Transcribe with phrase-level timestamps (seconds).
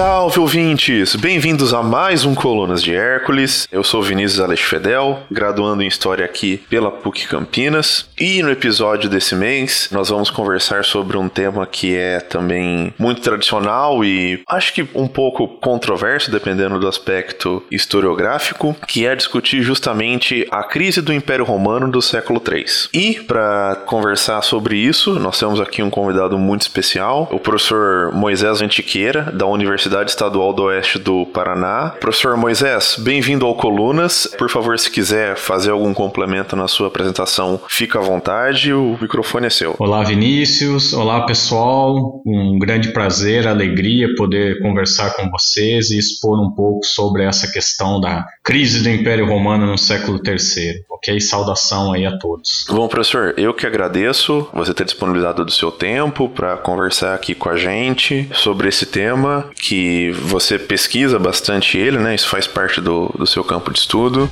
[0.00, 1.14] Salve ouvintes!
[1.14, 3.68] Bem-vindos a mais um Colunas de Hércules.
[3.70, 8.08] Eu sou Vinícius Alex Fedel, graduando em História aqui pela PUC Campinas.
[8.20, 13.22] E no episódio desse mês, nós vamos conversar sobre um tema que é também muito
[13.22, 20.46] tradicional e acho que um pouco controverso, dependendo do aspecto historiográfico, que é discutir justamente
[20.50, 22.66] a crise do Império Romano do século III.
[22.92, 28.60] E para conversar sobre isso, nós temos aqui um convidado muito especial, o professor Moisés
[28.60, 31.94] Antiqueira, da Universidade Estadual do Oeste do Paraná.
[31.98, 34.28] Professor Moisés, bem-vindo ao Colunas.
[34.36, 39.46] Por favor, se quiser fazer algum complemento na sua apresentação, fica à vontade, o microfone
[39.46, 39.76] é seu.
[39.78, 40.92] Olá, Vinícius.
[40.92, 42.20] Olá, pessoal.
[42.26, 48.00] Um grande prazer, alegria poder conversar com vocês e expor um pouco sobre essa questão
[48.00, 50.84] da crise do Império Romano no século III.
[50.90, 51.20] Ok?
[51.20, 52.66] Saudação aí a todos.
[52.68, 57.48] Bom, professor, eu que agradeço você ter disponibilizado do seu tempo para conversar aqui com
[57.48, 62.14] a gente sobre esse tema que você pesquisa bastante ele, né?
[62.16, 64.28] Isso faz parte do, do seu campo de estudo.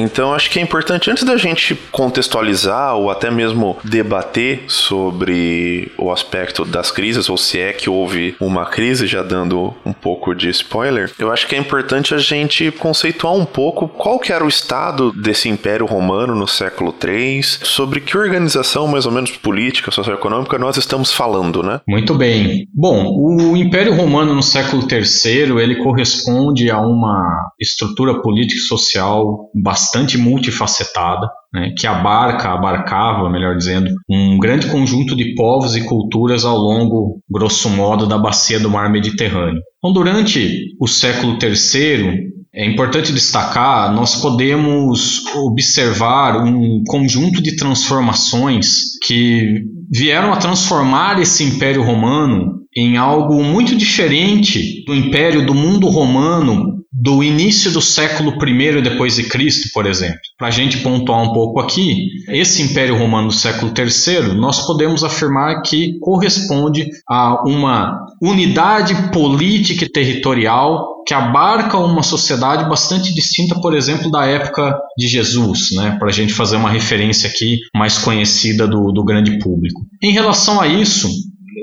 [0.00, 6.10] Então acho que é importante, antes da gente contextualizar ou até mesmo debater sobre o
[6.10, 10.48] aspecto das crises, ou se é que houve uma crise, já dando um pouco de
[10.48, 14.48] spoiler, eu acho que é importante a gente conceituar um pouco qual que era o
[14.48, 20.58] estado desse Império Romano no século III, sobre que organização mais ou menos política, socioeconômica
[20.58, 21.80] nós estamos falando, né?
[21.86, 22.66] Muito bem.
[22.74, 29.50] Bom, o Império Romano no século III, ele corresponde a uma estrutura política e social
[29.54, 35.84] bastante bastante multifacetada, né, que abarca, abarcava, melhor dizendo, um grande conjunto de povos e
[35.84, 39.60] culturas ao longo, grosso modo, da bacia do mar Mediterrâneo.
[39.78, 48.96] Então, durante o século III, é importante destacar, nós podemos observar um conjunto de transformações
[49.04, 55.88] que vieram a transformar esse Império Romano em algo muito diferente do Império do mundo
[55.88, 60.18] romano do início do século I depois de Cristo, por exemplo.
[60.36, 65.04] Para a gente pontuar um pouco aqui, esse Império Romano do século III, nós podemos
[65.04, 73.54] afirmar que corresponde a uma unidade política e territorial que abarca uma sociedade bastante distinta,
[73.60, 75.96] por exemplo, da época de Jesus, né?
[75.98, 79.80] para a gente fazer uma referência aqui mais conhecida do, do grande público.
[80.02, 81.08] Em relação a isso,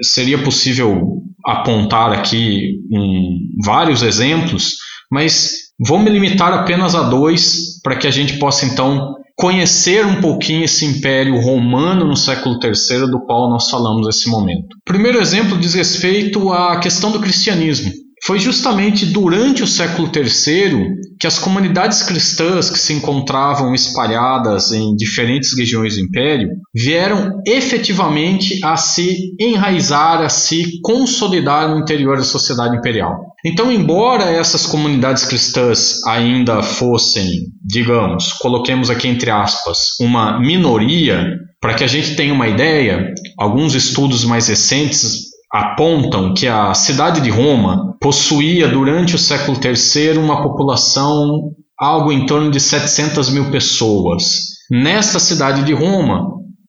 [0.01, 4.75] seria possível apontar aqui um, vários exemplos
[5.11, 10.19] mas vou me limitar apenas a dois para que a gente possa então conhecer um
[10.19, 14.75] pouquinho esse império romano no século III do qual nós falamos nesse momento.
[14.75, 17.91] O primeiro exemplo diz respeito à questão do cristianismo.
[18.25, 24.95] Foi justamente durante o século III que as comunidades cristãs que se encontravam espalhadas em
[24.95, 32.23] diferentes regiões do império vieram efetivamente a se enraizar, a se consolidar no interior da
[32.23, 33.26] sociedade imperial.
[33.45, 37.27] Então, embora essas comunidades cristãs ainda fossem,
[37.63, 41.27] digamos, coloquemos aqui entre aspas, uma minoria,
[41.61, 47.21] para que a gente tenha uma ideia, alguns estudos mais recentes apontam que a cidade
[47.21, 53.51] de Roma possuía durante o século III uma população algo em torno de 700 mil
[53.51, 54.57] pessoas.
[54.69, 56.27] Nesta cidade de Roma,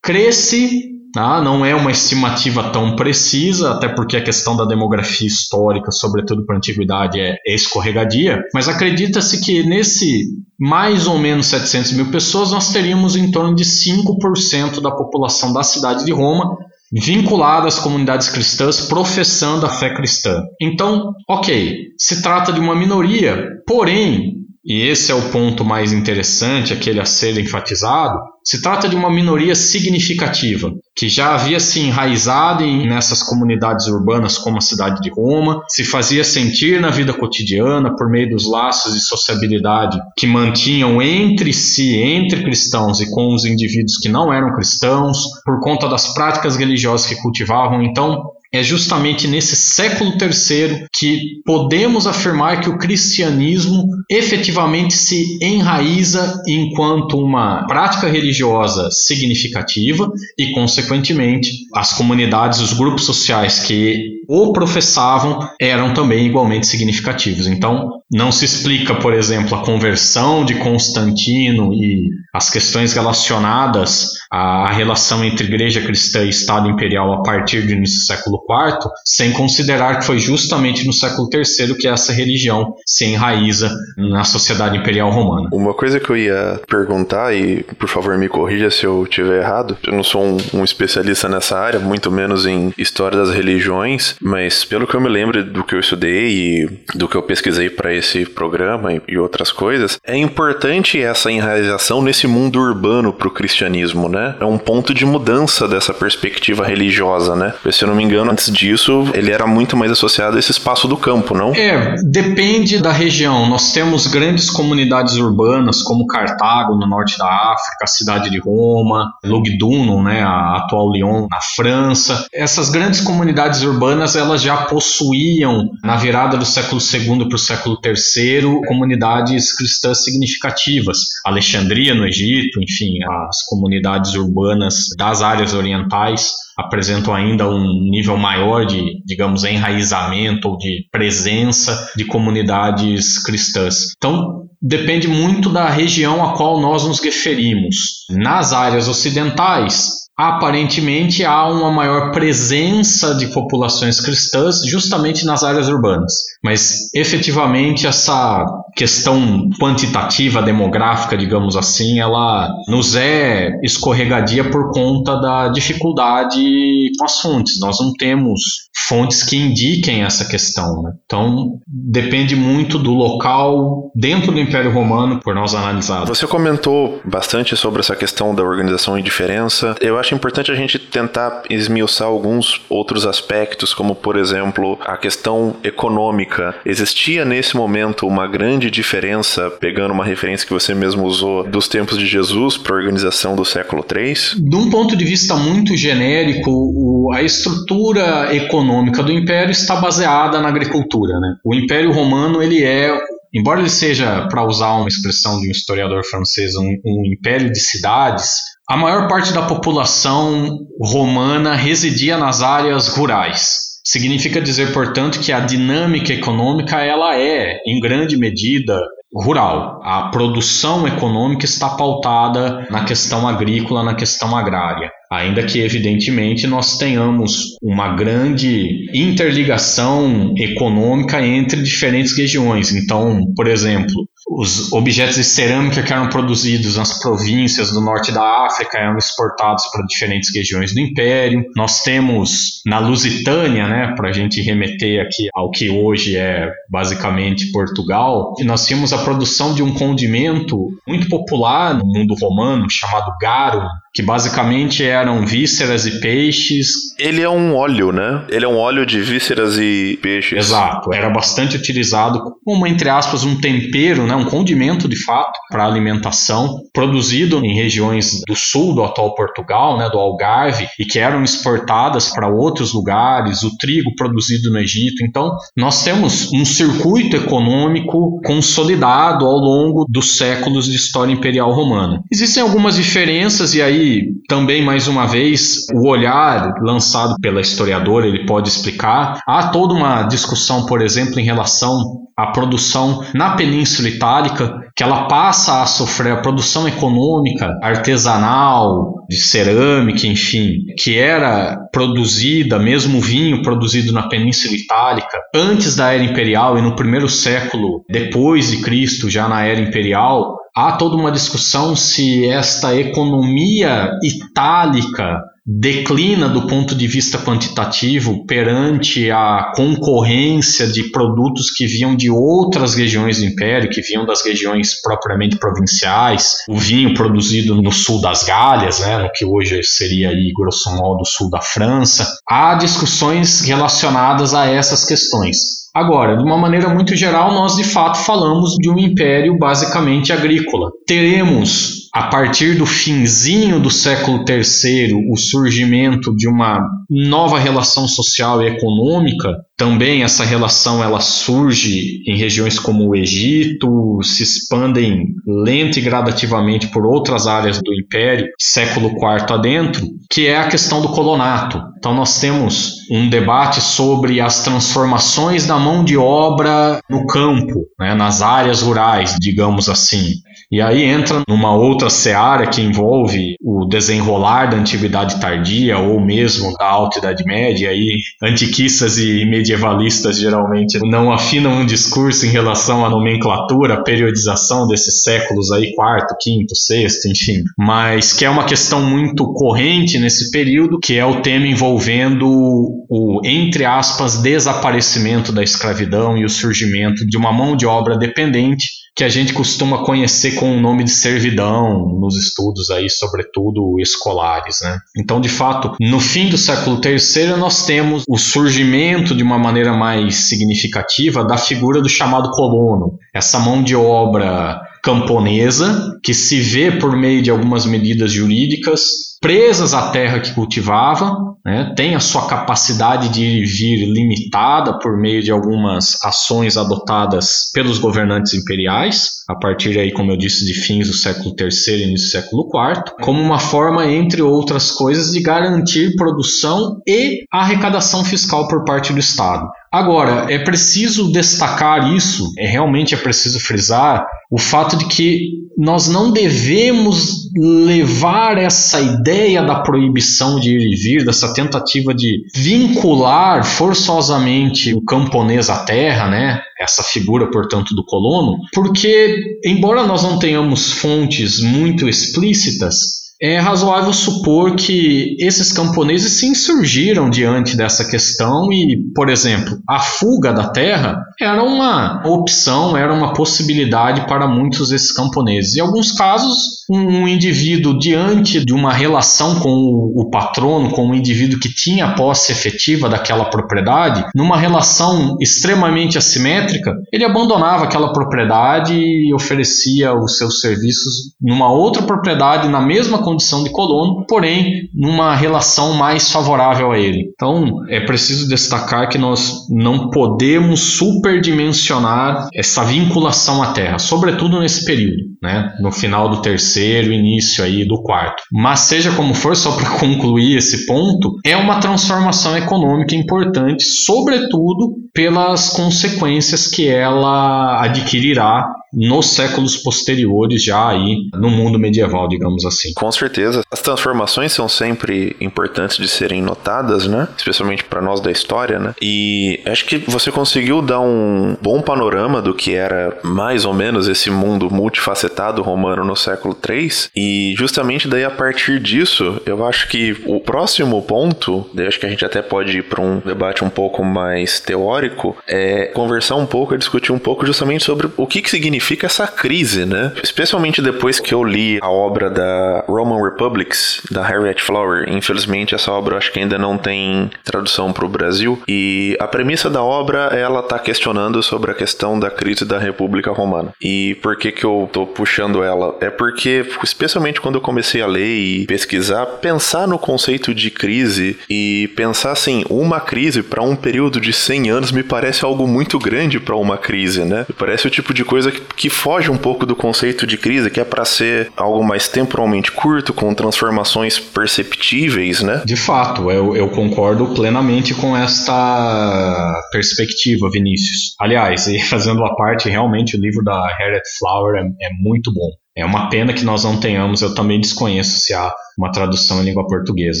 [0.02, 1.42] cresce Tá?
[1.42, 6.54] Não é uma estimativa tão precisa, até porque a questão da demografia histórica, sobretudo para
[6.54, 12.52] a antiguidade, é, é escorregadia, mas acredita-se que nesse mais ou menos 700 mil pessoas,
[12.52, 16.56] nós teríamos em torno de 5% da população da cidade de Roma
[16.92, 20.42] vinculada às comunidades cristãs, professando a fé cristã.
[20.60, 26.72] Então, ok, se trata de uma minoria, porém, e esse é o ponto mais interessante,
[26.72, 32.64] aquele a ser enfatizado, se trata de uma minoria significativa, que já havia se enraizado
[32.64, 37.94] em, nessas comunidades urbanas como a cidade de Roma, se fazia sentir na vida cotidiana
[37.96, 43.44] por meio dos laços de sociabilidade que mantinham entre si, entre cristãos e com os
[43.44, 47.82] indivíduos que não eram cristãos, por conta das práticas religiosas que cultivavam.
[47.82, 56.42] Então, é justamente nesse século terceiro que podemos afirmar que o cristianismo efetivamente se enraiza
[56.46, 65.46] enquanto uma prática religiosa significativa e, consequentemente, as comunidades, os grupos sociais que ou professavam
[65.60, 67.46] eram também igualmente significativos.
[67.46, 74.72] Então, não se explica, por exemplo, a conversão de Constantino e as questões relacionadas à
[74.72, 79.32] relação entre igreja cristã e Estado imperial a partir do início do século IV, sem
[79.32, 85.10] considerar que foi justamente no século III que essa religião se enraiza na sociedade imperial
[85.10, 85.50] romana.
[85.52, 89.76] Uma coisa que eu ia perguntar, e por favor me corrija se eu estiver errado,
[89.86, 94.64] eu não sou um, um especialista nessa área, muito menos em história das religiões, mas
[94.64, 97.92] pelo que eu me lembro do que eu estudei e do que eu pesquisei para
[97.94, 104.08] esse programa e outras coisas, é importante essa enraização nesse mundo urbano para o cristianismo,
[104.08, 104.34] né?
[104.40, 107.54] É um ponto de mudança dessa perspectiva religiosa, né?
[107.70, 110.86] Se eu não me engano, antes disso, ele era muito mais associado a esse espaço
[110.86, 111.54] do campo, não?
[111.54, 113.48] É, depende da região.
[113.48, 119.12] Nós temos grandes comunidades urbanas, como Cartago, no norte da África, a cidade de Roma,
[119.24, 122.26] Lugdunum, né, a atual Lyon, na França.
[122.32, 127.78] Essas grandes comunidades urbanas, elas já possuíam, na virada do século II para o século
[127.84, 130.98] III, comunidades cristãs significativas.
[131.24, 132.94] Alexandria, no Egito, enfim,
[133.28, 140.58] as comunidades urbanas das áreas orientais apresentam ainda um nível maior de, digamos, enraizamento ou
[140.58, 143.92] de presença de comunidades cristãs.
[143.96, 148.06] Então, depende muito da região a qual nós nos referimos.
[148.10, 156.12] Nas áreas ocidentais, aparentemente há uma maior presença de populações cristãs justamente nas áreas urbanas.
[156.44, 158.44] Mas efetivamente essa
[158.76, 167.20] questão quantitativa, demográfica, digamos assim, ela nos é escorregadia por conta da dificuldade com as
[167.20, 167.58] fontes.
[167.60, 168.40] Nós não temos
[168.74, 170.82] fontes que indiquem essa questão.
[170.82, 170.92] Né?
[171.04, 176.04] Então depende muito do local dentro do Império Romano por nós analisar.
[176.06, 179.74] Você comentou bastante sobre essa questão da organização e diferença.
[179.80, 185.56] Eu acho importante a gente tentar esmiuçar alguns outros aspectos, como por exemplo a questão
[185.62, 186.54] econômica.
[186.64, 191.98] Existia nesse momento uma grande diferença, pegando uma referência que você mesmo usou, dos tempos
[191.98, 194.12] de Jesus para a organização do século III?
[194.38, 198.61] De um ponto de vista muito genérico, a estrutura econômica
[199.02, 201.18] do império está baseada na agricultura.
[201.18, 201.34] Né?
[201.44, 202.96] O Império Romano ele é
[203.34, 207.58] embora ele seja, para usar uma expressão de um historiador francês, um, um, império de
[207.58, 208.34] cidades,
[208.68, 213.72] a maior parte da população romana residia nas áreas rurais.
[213.84, 218.78] Significa dizer, portanto, que a dinâmica econômica ela é, em grande medida,
[219.14, 219.80] rural.
[219.84, 224.90] A produção econômica está pautada na questão agrícola, na questão agrária.
[225.12, 232.72] Ainda que, evidentemente, nós tenhamos uma grande interligação econômica entre diferentes regiões.
[232.72, 238.46] Então, por exemplo, os objetos de cerâmica que eram produzidos nas províncias do norte da
[238.46, 241.44] África eram exportados para diferentes regiões do Império.
[241.56, 247.50] Nós temos na Lusitânia, né, para a gente remeter aqui ao que hoje é basicamente
[247.52, 253.66] Portugal, nós tínhamos a produção de um condimento muito popular no mundo romano chamado garum,
[253.94, 256.96] que basicamente eram vísceras e peixes.
[256.98, 258.24] Ele é um óleo, né?
[258.30, 260.38] Ele é um óleo de vísceras e peixes.
[260.38, 260.94] Exato.
[260.94, 264.11] Era bastante utilizado como, entre aspas, um tempero, né?
[264.16, 269.88] Um condimento de fato para alimentação, produzido em regiões do sul do atual Portugal, né?
[269.88, 275.04] do Algarve, e que eram exportadas para outros lugares, o trigo produzido no Egito.
[275.04, 282.02] Então, nós temos um circuito econômico consolidado ao longo dos séculos de história imperial romana.
[282.12, 288.26] Existem algumas diferenças, e aí também, mais uma vez, o olhar lançado pela historiadora ele
[288.26, 289.18] pode explicar.
[289.26, 295.06] Há toda uma discussão, por exemplo, em relação à produção na Península Itálica, que ela
[295.06, 303.42] passa a sofrer a produção econômica, artesanal, de cerâmica, enfim, que era produzida, mesmo vinho
[303.42, 309.08] produzido na Península Itálica, antes da Era Imperial e no primeiro século depois de Cristo,
[309.08, 316.74] já na Era Imperial, há toda uma discussão se esta economia itálica declina do ponto
[316.74, 323.68] de vista quantitativo perante a concorrência de produtos que vinham de outras regiões do império,
[323.68, 329.10] que vinham das regiões propriamente provinciais, o vinho produzido no sul das Galhas, né, no
[329.12, 332.06] que hoje seria aí grosso modo sul da França.
[332.28, 335.62] Há discussões relacionadas a essas questões.
[335.74, 340.70] Agora, de uma maneira muito geral, nós de fato falamos de um império basicamente agrícola.
[340.86, 348.42] Teremos a partir do finzinho do século III, o surgimento de uma nova relação social
[348.42, 355.78] e econômica, também essa relação ela surge em regiões como o Egito, se expandem lenta
[355.78, 360.88] e gradativamente por outras áreas do Império, século IV adentro, que é a questão do
[360.88, 361.60] colonato.
[361.78, 367.94] Então nós temos um debate sobre as transformações da mão de obra no campo, né,
[367.94, 370.14] nas áreas rurais, digamos assim.
[370.52, 376.52] E aí entra numa outra seara que envolve o desenrolar da antiguidade tardia ou mesmo
[376.58, 377.68] da alta idade média.
[377.68, 384.66] E aí antiquistas e medievalistas geralmente não afinam um discurso em relação à nomenclatura, periodização
[384.68, 387.42] desses séculos aí, quarto, quinto, sexto, enfim.
[387.56, 393.22] Mas que é uma questão muito corrente nesse período, que é o tema envolvendo o,
[393.24, 399.04] entre aspas, desaparecimento da escravidão e o surgimento de uma mão de obra dependente que
[399.04, 404.78] a gente costuma conhecer com o nome de servidão nos estudos aí, sobretudo escolares, né?
[404.96, 409.72] Então, de fato, no fim do século III nós temos o surgimento de uma maneira
[409.72, 416.72] mais significativa da figura do chamado colono, essa mão de obra camponesa que se vê
[416.72, 422.26] por meio de algumas medidas jurídicas presas à terra que cultivava, né, tem a sua
[422.26, 429.34] capacidade de ir vir limitada por meio de algumas ações adotadas pelos governantes imperiais, a
[429.36, 432.94] partir aí, como eu disse, de fins do século III e início do século IV,
[433.00, 438.98] como uma forma, entre outras coisas, de garantir produção e arrecadação fiscal por parte do
[438.98, 439.48] Estado.
[439.72, 445.88] Agora, é preciso destacar isso, é realmente é preciso frisar o fato de que nós
[445.88, 453.44] não devemos levar essa ideia da proibição de ir e vir, dessa tentativa de vincular
[453.44, 456.40] forçosamente o camponês à terra, né?
[456.58, 463.92] Essa figura, portanto, do colono, porque embora nós não tenhamos fontes muito explícitas, é razoável
[463.92, 470.48] supor que esses camponeses se insurgiram diante dessa questão e, por exemplo, a fuga da
[470.48, 475.54] terra era uma opção, era uma possibilidade para muitos desses camponeses.
[475.54, 481.38] Em alguns casos, um indivíduo diante de uma relação com o patrono, com o indivíduo
[481.38, 489.14] que tinha posse efetiva daquela propriedade, numa relação extremamente assimétrica, ele abandonava aquela propriedade e
[489.14, 495.74] oferecia os seus serviços numa outra propriedade na mesma condição de colono, porém numa relação
[495.74, 497.10] mais favorável a ele.
[497.12, 504.64] Então é preciso destacar que nós não podemos superdimensionar essa vinculação à terra, sobretudo nesse
[504.64, 505.52] período, né?
[505.60, 508.22] no final do terceiro, início aí do quarto.
[508.32, 514.74] Mas seja como for, só para concluir esse ponto, é uma transformação econômica importante, sobretudo
[514.92, 522.72] pelas consequências que ela adquirirá nos séculos posteriores, já aí no mundo medieval, digamos assim.
[522.74, 523.42] Com certeza.
[523.50, 527.06] As transformações são sempre importantes de serem notadas, né?
[527.16, 528.74] Especialmente para nós da história, né?
[528.80, 533.88] E acho que você conseguiu dar um bom panorama do que era mais ou menos
[533.88, 535.11] esse mundo multifacetado
[535.42, 536.70] romano no século III.
[536.94, 541.86] E justamente daí a partir disso, eu acho que o próximo ponto, daí acho que
[541.86, 546.26] a gente até pode ir para um debate um pouco mais teórico, é conversar um
[546.26, 549.92] pouco, discutir um pouco justamente sobre o que, que significa essa crise, né?
[550.02, 554.88] Especialmente depois que eu li a obra da Roman Republics, da Harriet Flower.
[554.88, 558.40] Infelizmente, essa obra acho que ainda não tem tradução para o Brasil.
[558.48, 563.10] E a premissa da obra, ela tá questionando sobre a questão da crise da República
[563.10, 563.52] Romana.
[563.60, 565.76] E por que que eu tô puxando ela?
[565.80, 571.18] É porque, especialmente quando eu comecei a ler e pesquisar, pensar no conceito de crise
[571.28, 575.76] e pensar assim, uma crise para um período de 100 anos me parece algo muito
[575.76, 577.26] grande para uma crise, né?
[577.36, 580.60] Parece o tipo de coisa que que foge um pouco do conceito de crise, que
[580.60, 585.42] é para ser algo mais temporalmente curto, com transformações perceptíveis, né?
[585.44, 590.94] De fato, eu, eu concordo plenamente com esta perspectiva, Vinícius.
[591.00, 595.30] Aliás, e fazendo a parte, realmente o livro da Harriet Flower é, é muito bom.
[595.56, 599.26] É uma pena que nós não tenhamos, eu também desconheço se há uma tradução em
[599.26, 600.00] língua portuguesa.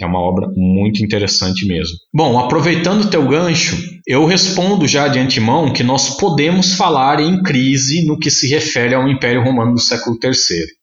[0.00, 1.94] É uma obra muito interessante mesmo.
[2.14, 7.42] Bom, aproveitando o teu gancho, eu respondo já de antemão que nós podemos falar em
[7.42, 10.32] crise no que se refere ao Império Romano do século III.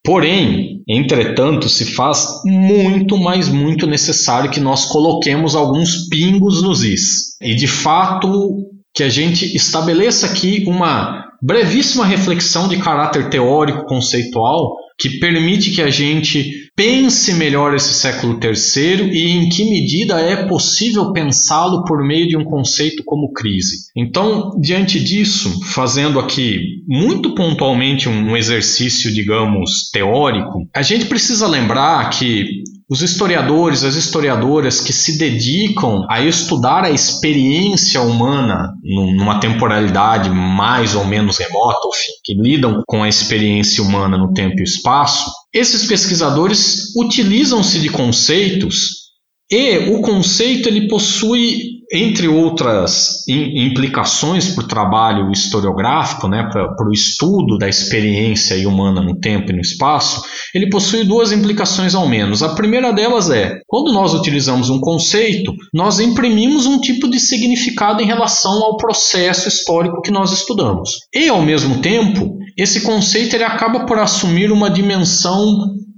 [0.03, 7.37] Porém, entretanto, se faz muito, mas muito necessário que nós coloquemos alguns pingos nos is.
[7.41, 14.77] E de fato, que a gente estabeleça aqui uma brevíssima reflexão de caráter teórico conceitual
[14.97, 20.47] que permite que a gente pense melhor esse século terceiro e em que medida é
[20.47, 23.87] possível pensá-lo por meio de um conceito como crise.
[23.95, 32.09] Então, diante disso, fazendo aqui muito pontualmente um exercício, digamos, teórico, a gente precisa lembrar
[32.11, 40.29] que os historiadores, as historiadoras que se dedicam a estudar a experiência humana numa temporalidade
[40.29, 41.87] mais ou menos remota,
[42.23, 49.03] que lidam com a experiência humana no tempo e espaço, esses pesquisadores utilizam-se de conceitos
[49.49, 56.91] e o conceito ele possui entre outras implicações para o trabalho historiográfico, né, para o
[56.91, 60.23] estudo da experiência humana no tempo e no espaço,
[60.55, 62.41] ele possui duas implicações ao menos.
[62.41, 68.01] A primeira delas é, quando nós utilizamos um conceito, nós imprimimos um tipo de significado
[68.01, 70.89] em relação ao processo histórico que nós estudamos.
[71.13, 75.45] E, ao mesmo tempo, esse conceito ele acaba por assumir uma dimensão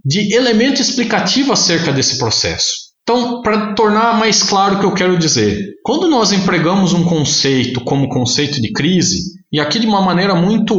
[0.04, 2.85] de elemento explicativo acerca desse processo.
[3.08, 7.80] Então, para tornar mais claro o que eu quero dizer, quando nós empregamos um conceito
[7.82, 9.20] como conceito de crise,
[9.54, 10.76] e aqui de uma maneira muito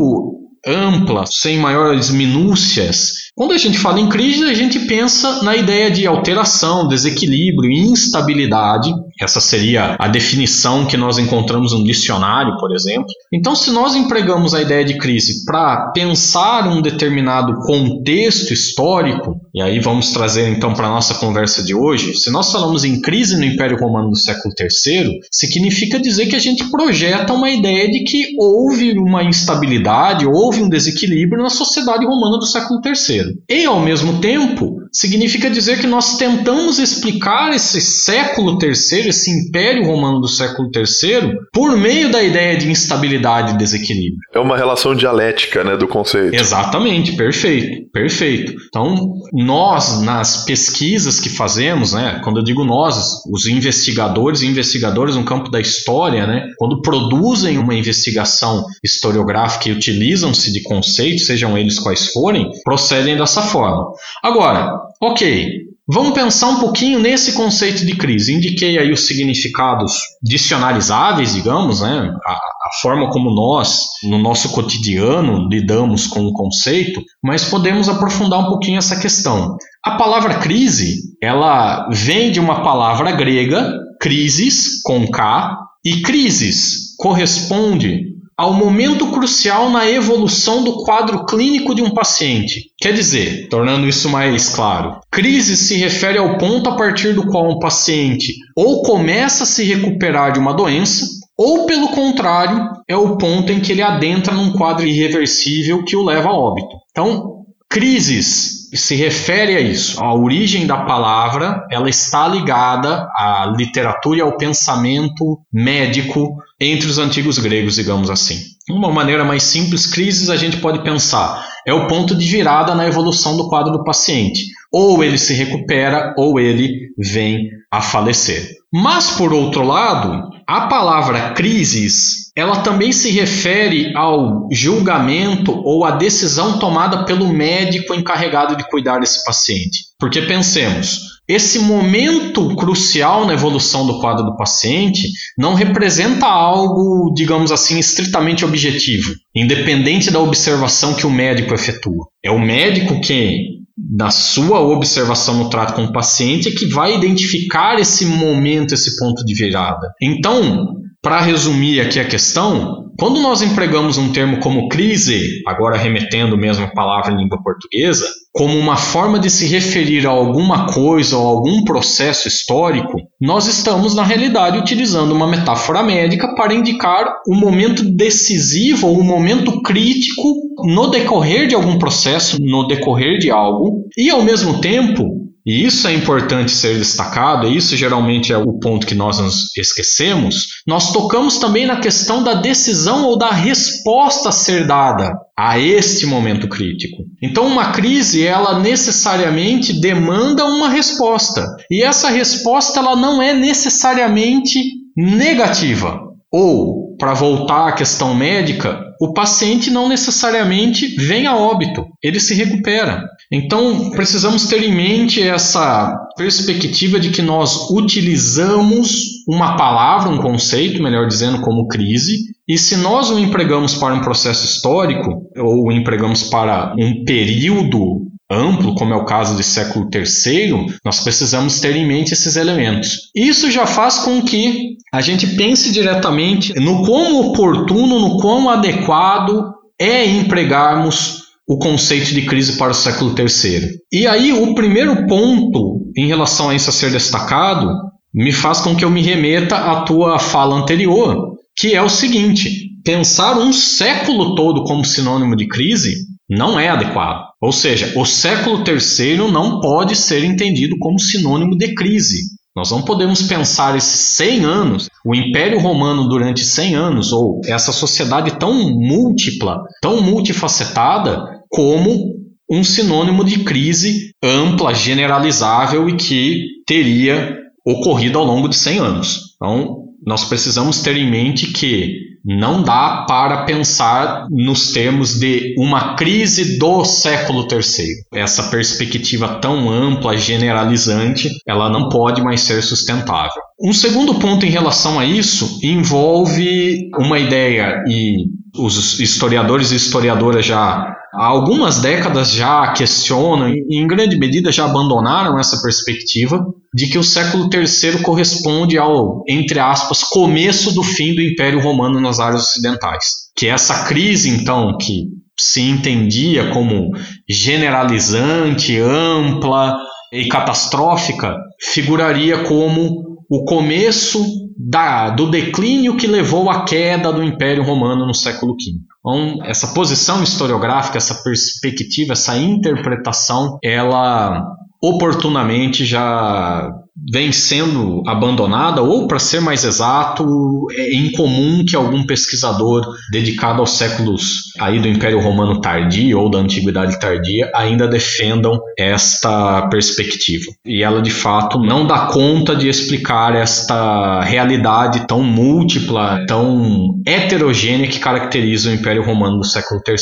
[0.67, 5.89] ampla, sem maiores minúcias, quando a gente fala em crise, a gente pensa na ideia
[5.89, 8.93] de alteração, desequilíbrio, instabilidade.
[9.21, 13.07] Essa seria a definição que nós encontramos no dicionário, por exemplo.
[13.33, 19.63] Então, se nós empregamos a ideia de crise para pensar um determinado contexto histórico, e
[19.63, 23.37] aí vamos trazer então para a nossa conversa de hoje, se nós falamos em crise
[23.37, 28.05] no Império Romano do século III, significa dizer que a gente projeta uma ideia de
[28.05, 33.39] que houve uma instabilidade, houve um desequilíbrio na sociedade romana do século III.
[33.49, 39.85] E, ao mesmo tempo, significa dizer que nós tentamos explicar esse século terceiro, esse império
[39.85, 44.19] romano do século terceiro, por meio da ideia de instabilidade e desequilíbrio.
[44.35, 46.35] É uma relação dialética, né, do conceito.
[46.35, 48.55] Exatamente, perfeito, perfeito.
[48.69, 55.15] Então, nós, nas pesquisas que fazemos, né, quando eu digo nós, os investigadores e investigadoras
[55.15, 61.59] no campo da história, né, quando produzem uma investigação historiográfica e utilizam-se de conceitos, sejam
[61.59, 63.93] eles quais forem, procedem dessa forma.
[64.23, 65.49] Agora, ok,
[65.89, 68.35] vamos pensar um pouquinho nesse conceito de crise.
[68.35, 72.11] Indiquei aí os significados dicionarizáveis, digamos, né?
[72.27, 78.41] A, a forma como nós, no nosso cotidiano, lidamos com o conceito, mas podemos aprofundar
[78.41, 79.57] um pouquinho essa questão.
[79.85, 88.16] A palavra crise, ela vem de uma palavra grega, crisis, com K, e crises corresponde
[88.37, 92.71] ao momento crucial na evolução do quadro clínico de um paciente.
[92.79, 97.51] Quer dizer, tornando isso mais claro, crise se refere ao ponto a partir do qual
[97.51, 101.07] um paciente ou começa a se recuperar de uma doença,
[101.39, 106.05] ou pelo contrário, é o ponto em que ele adentra num quadro irreversível que o
[106.05, 106.77] leva a óbito.
[106.91, 110.03] Então, crises se refere a isso.
[110.03, 116.99] A origem da palavra, ela está ligada à literatura e ao pensamento médico entre os
[116.99, 118.41] antigos gregos, digamos assim.
[118.69, 122.87] Uma maneira mais simples, crises a gente pode pensar é o ponto de virada na
[122.87, 124.45] evolução do quadro do paciente.
[124.73, 128.51] Ou ele se recupera ou ele vem a falecer.
[128.73, 135.93] Mas por outro lado, a palavra crises, ela também se refere ao julgamento ou à
[135.93, 139.87] decisão tomada pelo médico encarregado de cuidar desse paciente.
[139.99, 147.51] Porque pensemos, esse momento crucial na evolução do quadro do paciente não representa algo, digamos
[147.51, 152.07] assim, estritamente objetivo, independente da observação que o médico efetua.
[152.25, 156.97] É o médico que, na sua observação no trato com o paciente, é que vai
[156.97, 159.93] identificar esse momento, esse ponto de virada.
[160.01, 166.37] Então, para resumir aqui a questão, quando nós empregamos um termo como crise, agora remetendo
[166.37, 171.17] mesmo a palavra em língua portuguesa, como uma forma de se referir a alguma coisa
[171.17, 177.37] ou algum processo histórico, nós estamos, na realidade, utilizando uma metáfora médica para indicar o
[177.37, 183.85] momento decisivo ou o momento crítico no decorrer de algum processo, no decorrer de algo,
[183.97, 185.16] e ao mesmo tempo
[185.47, 189.57] e isso é importante ser destacado, e isso geralmente é o ponto que nós nos
[189.57, 190.49] esquecemos.
[190.67, 196.05] Nós tocamos também na questão da decisão ou da resposta a ser dada a este
[196.05, 197.05] momento crítico.
[197.23, 201.47] Então, uma crise, ela necessariamente demanda uma resposta.
[201.71, 204.61] E essa resposta ela não é necessariamente
[204.97, 206.01] negativa.
[206.33, 212.35] Ou, para voltar à questão médica, o paciente não necessariamente vem a óbito, ele se
[212.35, 213.05] recupera.
[213.31, 220.83] Então, precisamos ter em mente essa perspectiva de que nós utilizamos uma palavra, um conceito,
[220.83, 225.73] melhor dizendo, como crise, e se nós o empregamos para um processo histórico, ou o
[225.73, 231.77] empregamos para um período amplo, como é o caso de século III, nós precisamos ter
[231.77, 233.11] em mente esses elementos.
[233.15, 239.53] Isso já faz com que a gente pense diretamente no quão oportuno, no quão adequado
[239.79, 243.69] é empregarmos o conceito de crise para o século III.
[243.93, 247.69] E aí, o primeiro ponto em relação a isso a ser destacado
[248.13, 252.51] me faz com que eu me remeta à tua fala anterior, que é o seguinte:
[252.85, 255.95] pensar um século todo como sinônimo de crise
[256.29, 257.27] não é adequado.
[257.41, 262.37] Ou seja, o século III não pode ser entendido como sinônimo de crise.
[262.55, 267.71] Nós não podemos pensar esses 100 anos, o Império Romano durante 100 anos, ou essa
[267.71, 272.17] sociedade tão múltipla, tão multifacetada, como
[272.51, 279.21] um sinônimo de crise ampla, generalizável e que teria ocorrido ao longo de 100 anos.
[279.37, 285.95] Então, nós precisamos ter em mente que não dá para pensar nos termos de uma
[285.95, 287.87] crise do século III.
[288.13, 293.41] Essa perspectiva tão ampla, generalizante, ela não pode mais ser sustentável.
[293.63, 298.27] Um segundo ponto em relação a isso envolve uma ideia, e
[298.59, 304.65] os historiadores e historiadoras já há algumas décadas já questionam e em grande medida já
[304.65, 311.15] abandonaram essa perspectiva de que o século III corresponde ao, entre aspas, começo do fim
[311.15, 313.31] do Império Romano nas áreas ocidentais.
[313.35, 315.05] Que essa crise, então, que
[315.39, 316.91] se entendia como
[317.29, 319.77] generalizante, ampla
[320.13, 327.63] e catastrófica, figuraria como o começo da, do declínio que levou à queda do Império
[327.63, 328.79] Romano no século V.
[328.99, 334.43] Então, essa posição historiográfica, essa perspectiva, essa interpretação, ela
[334.83, 336.73] oportunamente já
[337.11, 343.73] vem sendo abandonada, ou para ser mais exato, é incomum que algum pesquisador dedicado aos
[343.73, 350.47] séculos aí do Império Romano tardio ou da Antiguidade tardia ainda defendam esta perspectiva.
[350.65, 357.89] E ela de fato não dá conta de explicar esta realidade tão múltipla, tão heterogênea
[357.89, 359.97] que caracteriza o Império Romano do século III.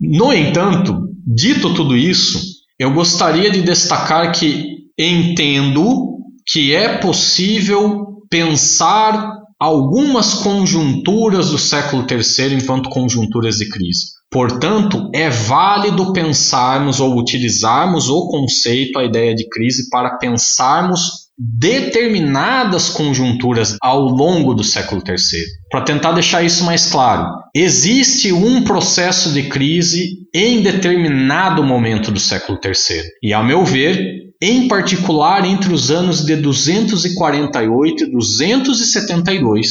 [0.00, 2.40] No entanto, dito tudo isso,
[2.78, 6.13] eu gostaria de destacar que entendo
[6.46, 14.14] que é possível pensar algumas conjunturas do século III enquanto conjunturas de crise.
[14.30, 22.90] Portanto, é válido pensarmos ou utilizarmos o conceito, a ideia de crise, para pensarmos determinadas
[22.90, 25.16] conjunturas ao longo do século III.
[25.70, 32.20] Para tentar deixar isso mais claro, existe um processo de crise em determinado momento do
[32.20, 33.02] século III.
[33.22, 39.68] E, a meu ver, em particular entre os anos de 248 e 272,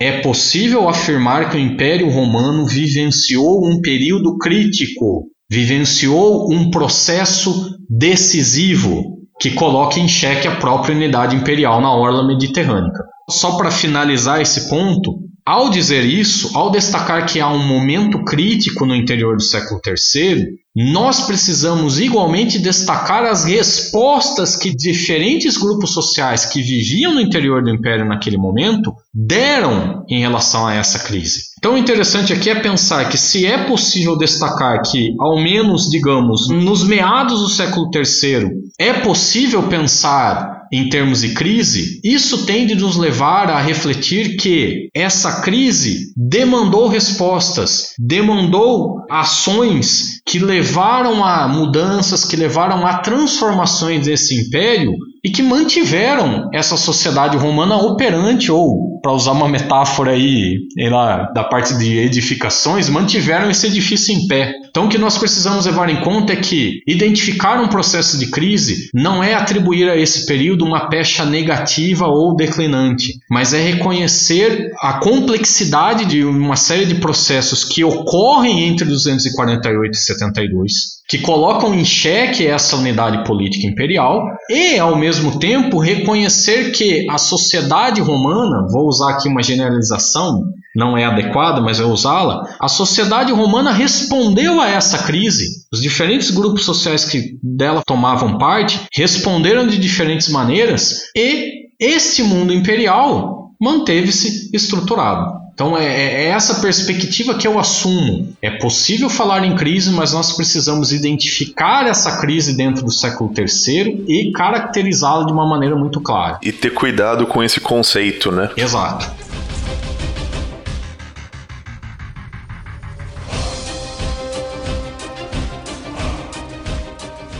[0.00, 9.16] é possível afirmar que o Império Romano vivenciou um período crítico, vivenciou um processo decisivo
[9.40, 12.90] que coloca em xeque a própria unidade imperial na orla mediterrânea.
[13.30, 18.84] Só para finalizar esse ponto, ao dizer isso, ao destacar que há um momento crítico
[18.84, 26.46] no interior do século III, nós precisamos igualmente destacar as respostas que diferentes grupos sociais
[26.46, 31.54] que viviam no interior do império naquele momento deram em relação a essa crise.
[31.58, 36.48] Então, o interessante aqui é pensar que se é possível destacar que, ao menos, digamos,
[36.48, 42.76] nos meados do século III, é possível pensar em termos de crise, isso tende a
[42.76, 52.24] nos levar a refletir que essa crise demandou respostas, demandou ações que levaram a mudanças,
[52.24, 54.92] que levaram a transformações desse império
[55.26, 61.42] e que mantiveram essa sociedade romana operante, ou, para usar uma metáfora aí lá, da
[61.42, 64.54] parte de edificações, mantiveram esse edifício em pé.
[64.70, 68.88] Então, o que nós precisamos levar em conta é que identificar um processo de crise
[68.94, 75.00] não é atribuir a esse período uma pecha negativa ou declinante, mas é reconhecer a
[75.00, 80.72] complexidade de uma série de processos que ocorrem entre 248 e 72,
[81.08, 87.18] que colocam em xeque essa unidade política imperial e, ao mesmo tempo, reconhecer que a
[87.18, 93.32] sociedade romana, vou usar aqui uma generalização, não é adequada, mas vou usá-la, a sociedade
[93.32, 95.66] romana respondeu a essa crise.
[95.72, 102.52] Os diferentes grupos sociais que dela tomavam parte responderam de diferentes maneiras e este mundo
[102.52, 105.45] imperial manteve-se estruturado.
[105.56, 108.36] Então é, é, é, essa perspectiva que eu assumo.
[108.42, 114.04] É possível falar em crise, mas nós precisamos identificar essa crise dentro do século III
[114.06, 116.38] e caracterizá-la de uma maneira muito clara.
[116.42, 118.50] E ter cuidado com esse conceito, né?
[118.54, 119.10] Exato.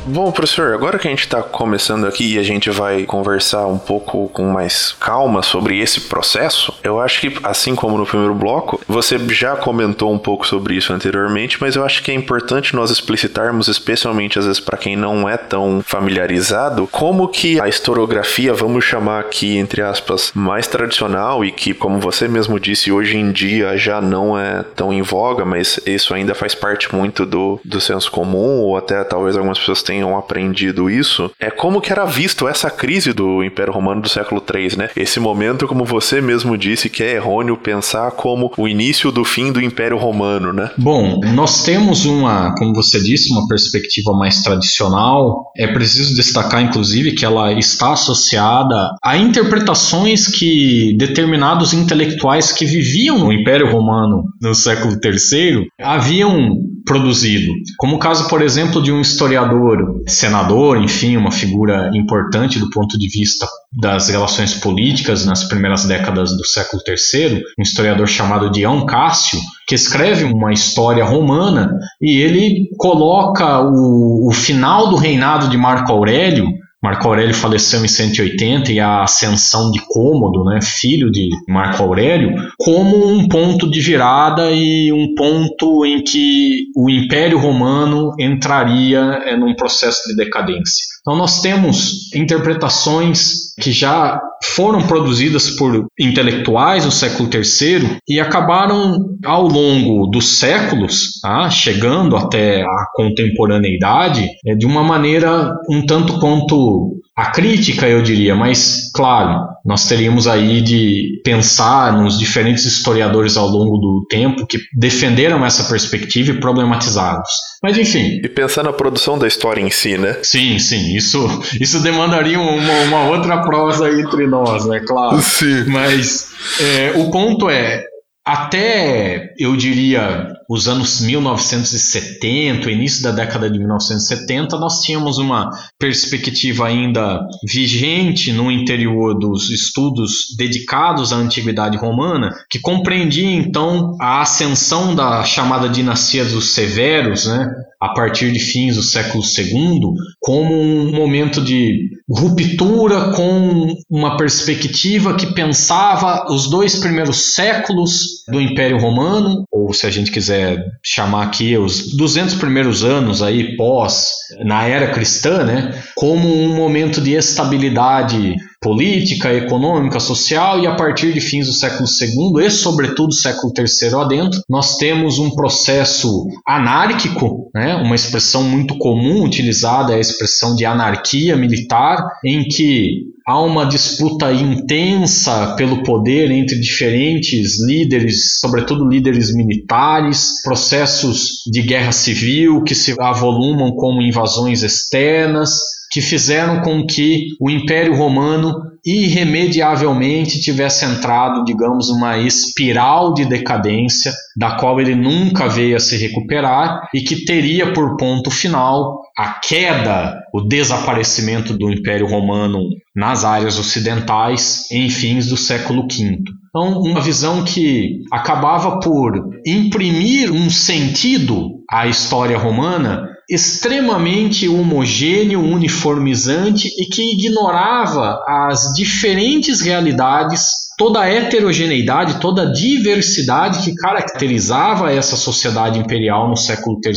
[0.09, 3.77] Bom, professor, agora que a gente está começando aqui e a gente vai conversar um
[3.77, 8.81] pouco com mais calma sobre esse processo, eu acho que, assim como no primeiro bloco,
[8.87, 12.93] você já comentou um pouco sobre isso anteriormente, mas eu acho que é importante nós
[12.93, 18.85] explicitarmos, especialmente às vezes para quem não é tão familiarizado, como que a historiografia, vamos
[18.85, 23.77] chamar aqui entre aspas, mais tradicional e que, como você mesmo disse, hoje em dia
[23.77, 28.09] já não é tão em voga, mas isso ainda faz parte muito do, do senso
[28.13, 32.47] comum, ou até talvez algumas pessoas tenham tenham aprendido isso, é como que era visto
[32.47, 34.91] essa crise do Império Romano do século III, né?
[34.95, 39.51] Esse momento, como você mesmo disse, que é errôneo pensar como o início do fim
[39.51, 40.71] do Império Romano, né?
[40.77, 45.51] Bom, nós temos uma, como você disse, uma perspectiva mais tradicional.
[45.57, 53.19] É preciso destacar, inclusive, que ela está associada a interpretações que determinados intelectuais que viviam
[53.19, 56.55] no Império Romano no século III haviam
[56.87, 57.53] produzido.
[57.77, 62.99] Como o caso, por exemplo, de um historiador, senador, enfim, uma figura importante do ponto
[62.99, 68.87] de vista das relações políticas nas primeiras décadas do século III, um historiador chamado Dion
[68.87, 71.71] Cássio, que escreve uma história romana
[72.01, 76.47] e ele coloca o, o final do reinado de Marco Aurélio
[76.87, 82.33] Marco Aurélio faleceu em 180 e a ascensão de Cômodo, né, filho de Marco Aurélio,
[82.57, 89.37] como um ponto de virada e um ponto em que o Império Romano entraria é,
[89.37, 90.96] num processo de decadência.
[91.07, 99.17] Então nós temos interpretações que já foram produzidas por intelectuais no século III e acabaram
[99.25, 106.19] ao longo dos séculos, tá, chegando até a contemporaneidade, é, de uma maneira um tanto
[106.19, 113.39] quanto a crítica, eu diria, mas claro, nós teríamos aí de pensar nos diferentes historiadores
[113.39, 117.31] ao longo do tempo que defenderam essa perspectiva e problematizados.
[117.63, 118.21] Mas enfim.
[118.23, 120.19] E pensar na produção da história em si, né?
[120.23, 120.95] Sim, sim.
[120.95, 121.27] Isso,
[121.59, 124.81] isso demandaria uma, uma outra prosa entre nós, né?
[124.87, 125.19] Claro.
[125.23, 125.65] Sim.
[125.69, 126.29] Mas
[126.61, 127.83] é, o ponto é,
[128.27, 135.51] até eu diria os anos 1970, o início da década de 1970, nós tínhamos uma
[135.79, 144.23] perspectiva ainda vigente no interior dos estudos dedicados à antiguidade romana, que compreendia então a
[144.23, 147.49] ascensão da chamada dinastia dos Severos, né,
[147.81, 149.81] a partir de fins do século II,
[150.19, 158.41] como um momento de ruptura com uma perspectiva que pensava os dois primeiros séculos do
[158.41, 164.11] Império Romano, ou se a gente quiser chamar aqui os 200 primeiros anos aí pós
[164.45, 168.37] na era cristã, né, como um momento de estabilidade
[168.67, 173.95] política, econômica, social e a partir de fins do século II e sobretudo século III
[173.95, 180.57] adentro, nós temos um processo anárquico, né, uma expressão muito comum utilizada é a expressão
[180.57, 188.89] de anarquia militar, em que há uma disputa intensa pelo poder entre diferentes líderes, sobretudo
[188.89, 195.53] líderes militares, processos de guerra civil que se avolumam como invasões externas,
[195.97, 198.53] que fizeram com que o Império Romano
[198.85, 205.97] irremediavelmente tivesse entrado, digamos, numa espiral de decadência da qual ele nunca veio a se
[205.97, 213.25] recuperar e que teria por ponto final a queda, o desaparecimento do Império Romano nas
[213.25, 216.19] áreas ocidentais em fins do século V.
[216.51, 219.15] Então, uma visão que acabava por
[219.47, 230.66] imprimir um sentido à história romana extremamente homogêneo, uniformizante e que ignorava as diferentes realidades
[230.77, 236.95] toda a heterogeneidade, toda a diversidade que caracterizava essa sociedade imperial no século III.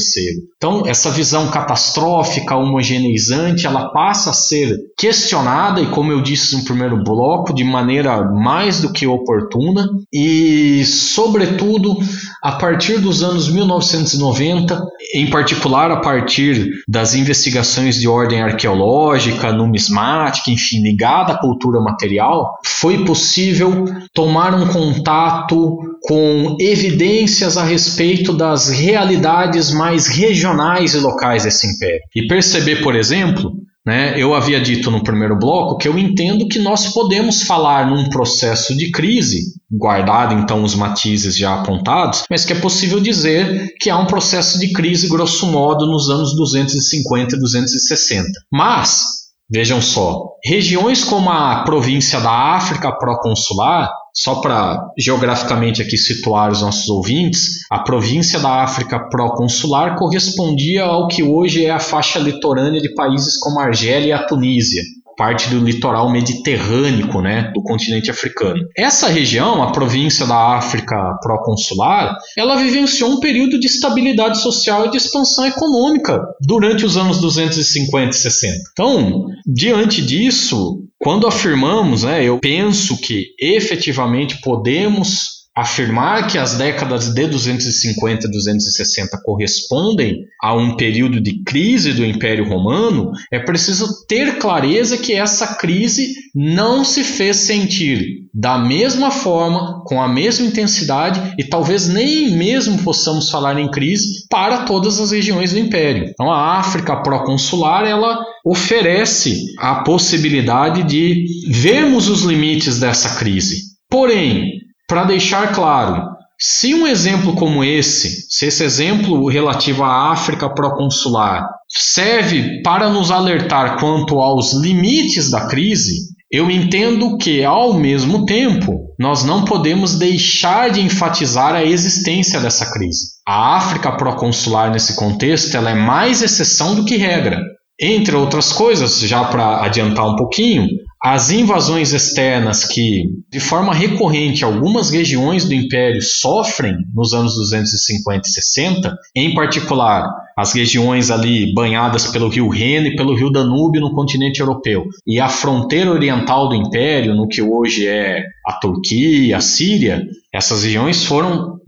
[0.58, 6.66] Então, essa visão catastrófica, homogeneizante, ela passa a ser questionada, e como eu disse no
[6.66, 11.98] primeiro bloco, de maneira mais do que oportuna, e, sobretudo,
[12.44, 14.84] a partir dos anos 1990,
[15.16, 22.60] em particular a partir das investigações de ordem arqueológica, numismática, enfim, ligada à cultura material,
[22.66, 23.69] foi possível
[24.14, 32.02] tomar um contato com evidências a respeito das realidades mais regionais e locais desse império.
[32.16, 33.54] E perceber, por exemplo,
[33.86, 38.10] né, eu havia dito no primeiro bloco que eu entendo que nós podemos falar num
[38.10, 43.90] processo de crise, guardado então os matizes já apontados, mas que é possível dizer que
[43.90, 48.30] há um processo de crise, grosso modo, nos anos 250 e 260.
[48.52, 56.52] Mas Vejam só, regiões como a província da África proconsular só para geograficamente aqui situar
[56.52, 62.20] os nossos ouvintes, a província da África pró-consular correspondia ao que hoje é a faixa
[62.20, 64.84] litorânea de países como a Argélia e a Tunísia
[65.20, 68.62] parte do litoral mediterrâneo né, do continente africano.
[68.78, 74.92] Essa região, a província da África pró-consular, ela vivenciou um período de estabilidade social e
[74.92, 78.56] de expansão econômica durante os anos 250 e 60.
[78.72, 87.14] Então, diante disso, quando afirmamos, né, eu penso que efetivamente podemos afirmar que as décadas
[87.14, 94.06] de 250 e 260 correspondem a um período de crise do Império Romano, é preciso
[94.08, 100.46] ter clareza que essa crise não se fez sentir da mesma forma, com a mesma
[100.46, 106.10] intensidade e talvez nem mesmo possamos falar em crise para todas as regiões do Império.
[106.10, 113.70] Então a África pró-consular ela oferece a possibilidade de vermos os limites dessa crise.
[113.90, 116.04] Porém, para deixar claro,
[116.38, 123.12] se um exemplo como esse, se esse exemplo relativo à África proconsular serve para nos
[123.12, 129.96] alertar quanto aos limites da crise, eu entendo que, ao mesmo tempo, nós não podemos
[129.96, 133.10] deixar de enfatizar a existência dessa crise.
[133.28, 137.40] A África proconsular, nesse contexto, ela é mais exceção do que regra.
[137.80, 140.68] Entre outras coisas, já para adiantar um pouquinho,
[141.02, 148.28] as invasões externas que, de forma recorrente, algumas regiões do Império sofrem nos anos 250
[148.28, 150.04] e 60, em particular
[150.40, 155.20] as regiões ali banhadas pelo rio Reno e pelo rio Danúbio no continente europeu, e
[155.20, 160.02] a fronteira oriental do Império, no que hoje é a Turquia, a Síria,
[160.34, 161.60] essas regiões foram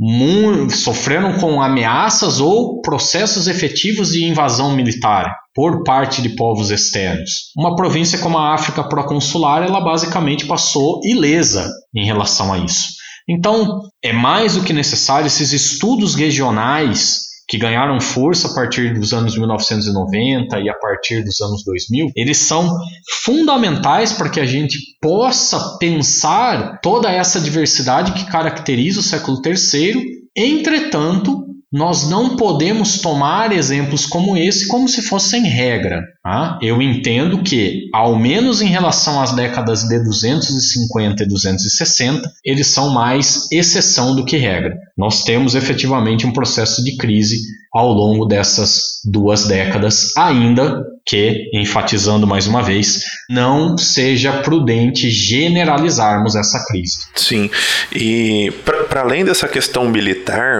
[0.69, 7.51] sofreram com ameaças ou processos efetivos de invasão militar por parte de povos externos.
[7.57, 13.01] Uma província como a África proconsular, ela basicamente passou ilesa em relação a isso.
[13.29, 19.11] Então, é mais do que necessário esses estudos regionais que ganharam força a partir dos
[19.11, 22.79] anos 1990 e a partir dos anos 2000, eles são
[23.25, 30.21] fundamentais para que a gente possa pensar toda essa diversidade que caracteriza o século III.
[30.33, 36.03] Entretanto, nós não podemos tomar exemplos como esse como se fossem regra.
[36.21, 36.59] Tá?
[36.61, 42.93] Eu entendo que, ao menos em relação às décadas de 250 e 260, eles são
[42.93, 44.77] mais exceção do que regra.
[44.97, 47.37] Nós temos efetivamente um processo de crise
[47.73, 56.35] ao longo dessas duas décadas, ainda que, enfatizando mais uma vez, não seja prudente generalizarmos
[56.35, 57.07] essa crise.
[57.15, 57.49] Sim,
[57.95, 60.59] e para além dessa questão militar,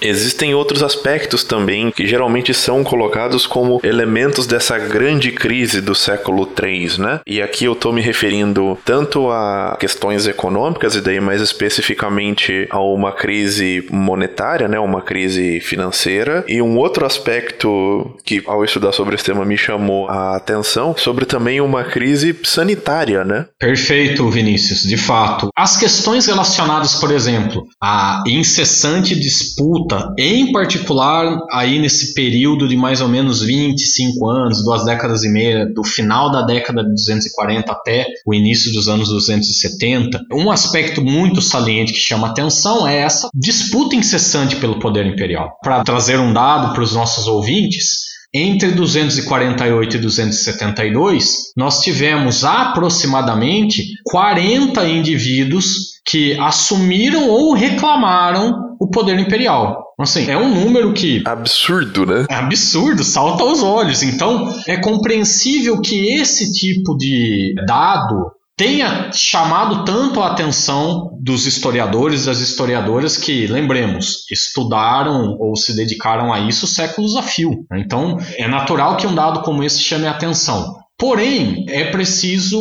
[0.00, 6.48] Existem outros aspectos também que geralmente são colocados como elementos dessa grande crise do século
[6.60, 7.20] III, né?
[7.26, 12.80] E aqui eu estou me referindo tanto a questões econômicas e daí mais especificamente a
[12.80, 14.78] uma crise monetária, né?
[14.78, 20.08] Uma crise financeira e um outro aspecto que ao estudar sobre esse tema me chamou
[20.08, 23.46] a atenção sobre também uma crise sanitária, né?
[23.58, 24.82] Perfeito, Vinícius.
[24.82, 32.14] De fato, as questões relacionadas, por exemplo, à incessante disputa luta, em particular aí nesse
[32.14, 36.82] período de mais ou menos 25 anos, duas décadas e meia, do final da década
[36.82, 42.86] de 240 até o início dos anos 270, um aspecto muito saliente que chama atenção
[42.86, 45.58] é essa disputa incessante pelo poder imperial.
[45.62, 53.82] Para trazer um dado para os nossos ouvintes, entre 248 e 272, nós tivemos aproximadamente
[54.04, 59.84] 40 indivíduos que assumiram ou reclamaram o poder imperial.
[59.98, 61.22] Assim, é um número que.
[61.26, 62.24] Absurdo, né?
[62.30, 64.02] É absurdo, salta aos olhos.
[64.02, 72.24] Então, é compreensível que esse tipo de dado tenha chamado tanto a atenção dos historiadores
[72.24, 77.64] e das historiadoras que, lembremos, estudaram ou se dedicaram a isso séculos a fio.
[77.72, 80.74] Então, é natural que um dado como esse chame a atenção.
[81.00, 82.60] Porém, é preciso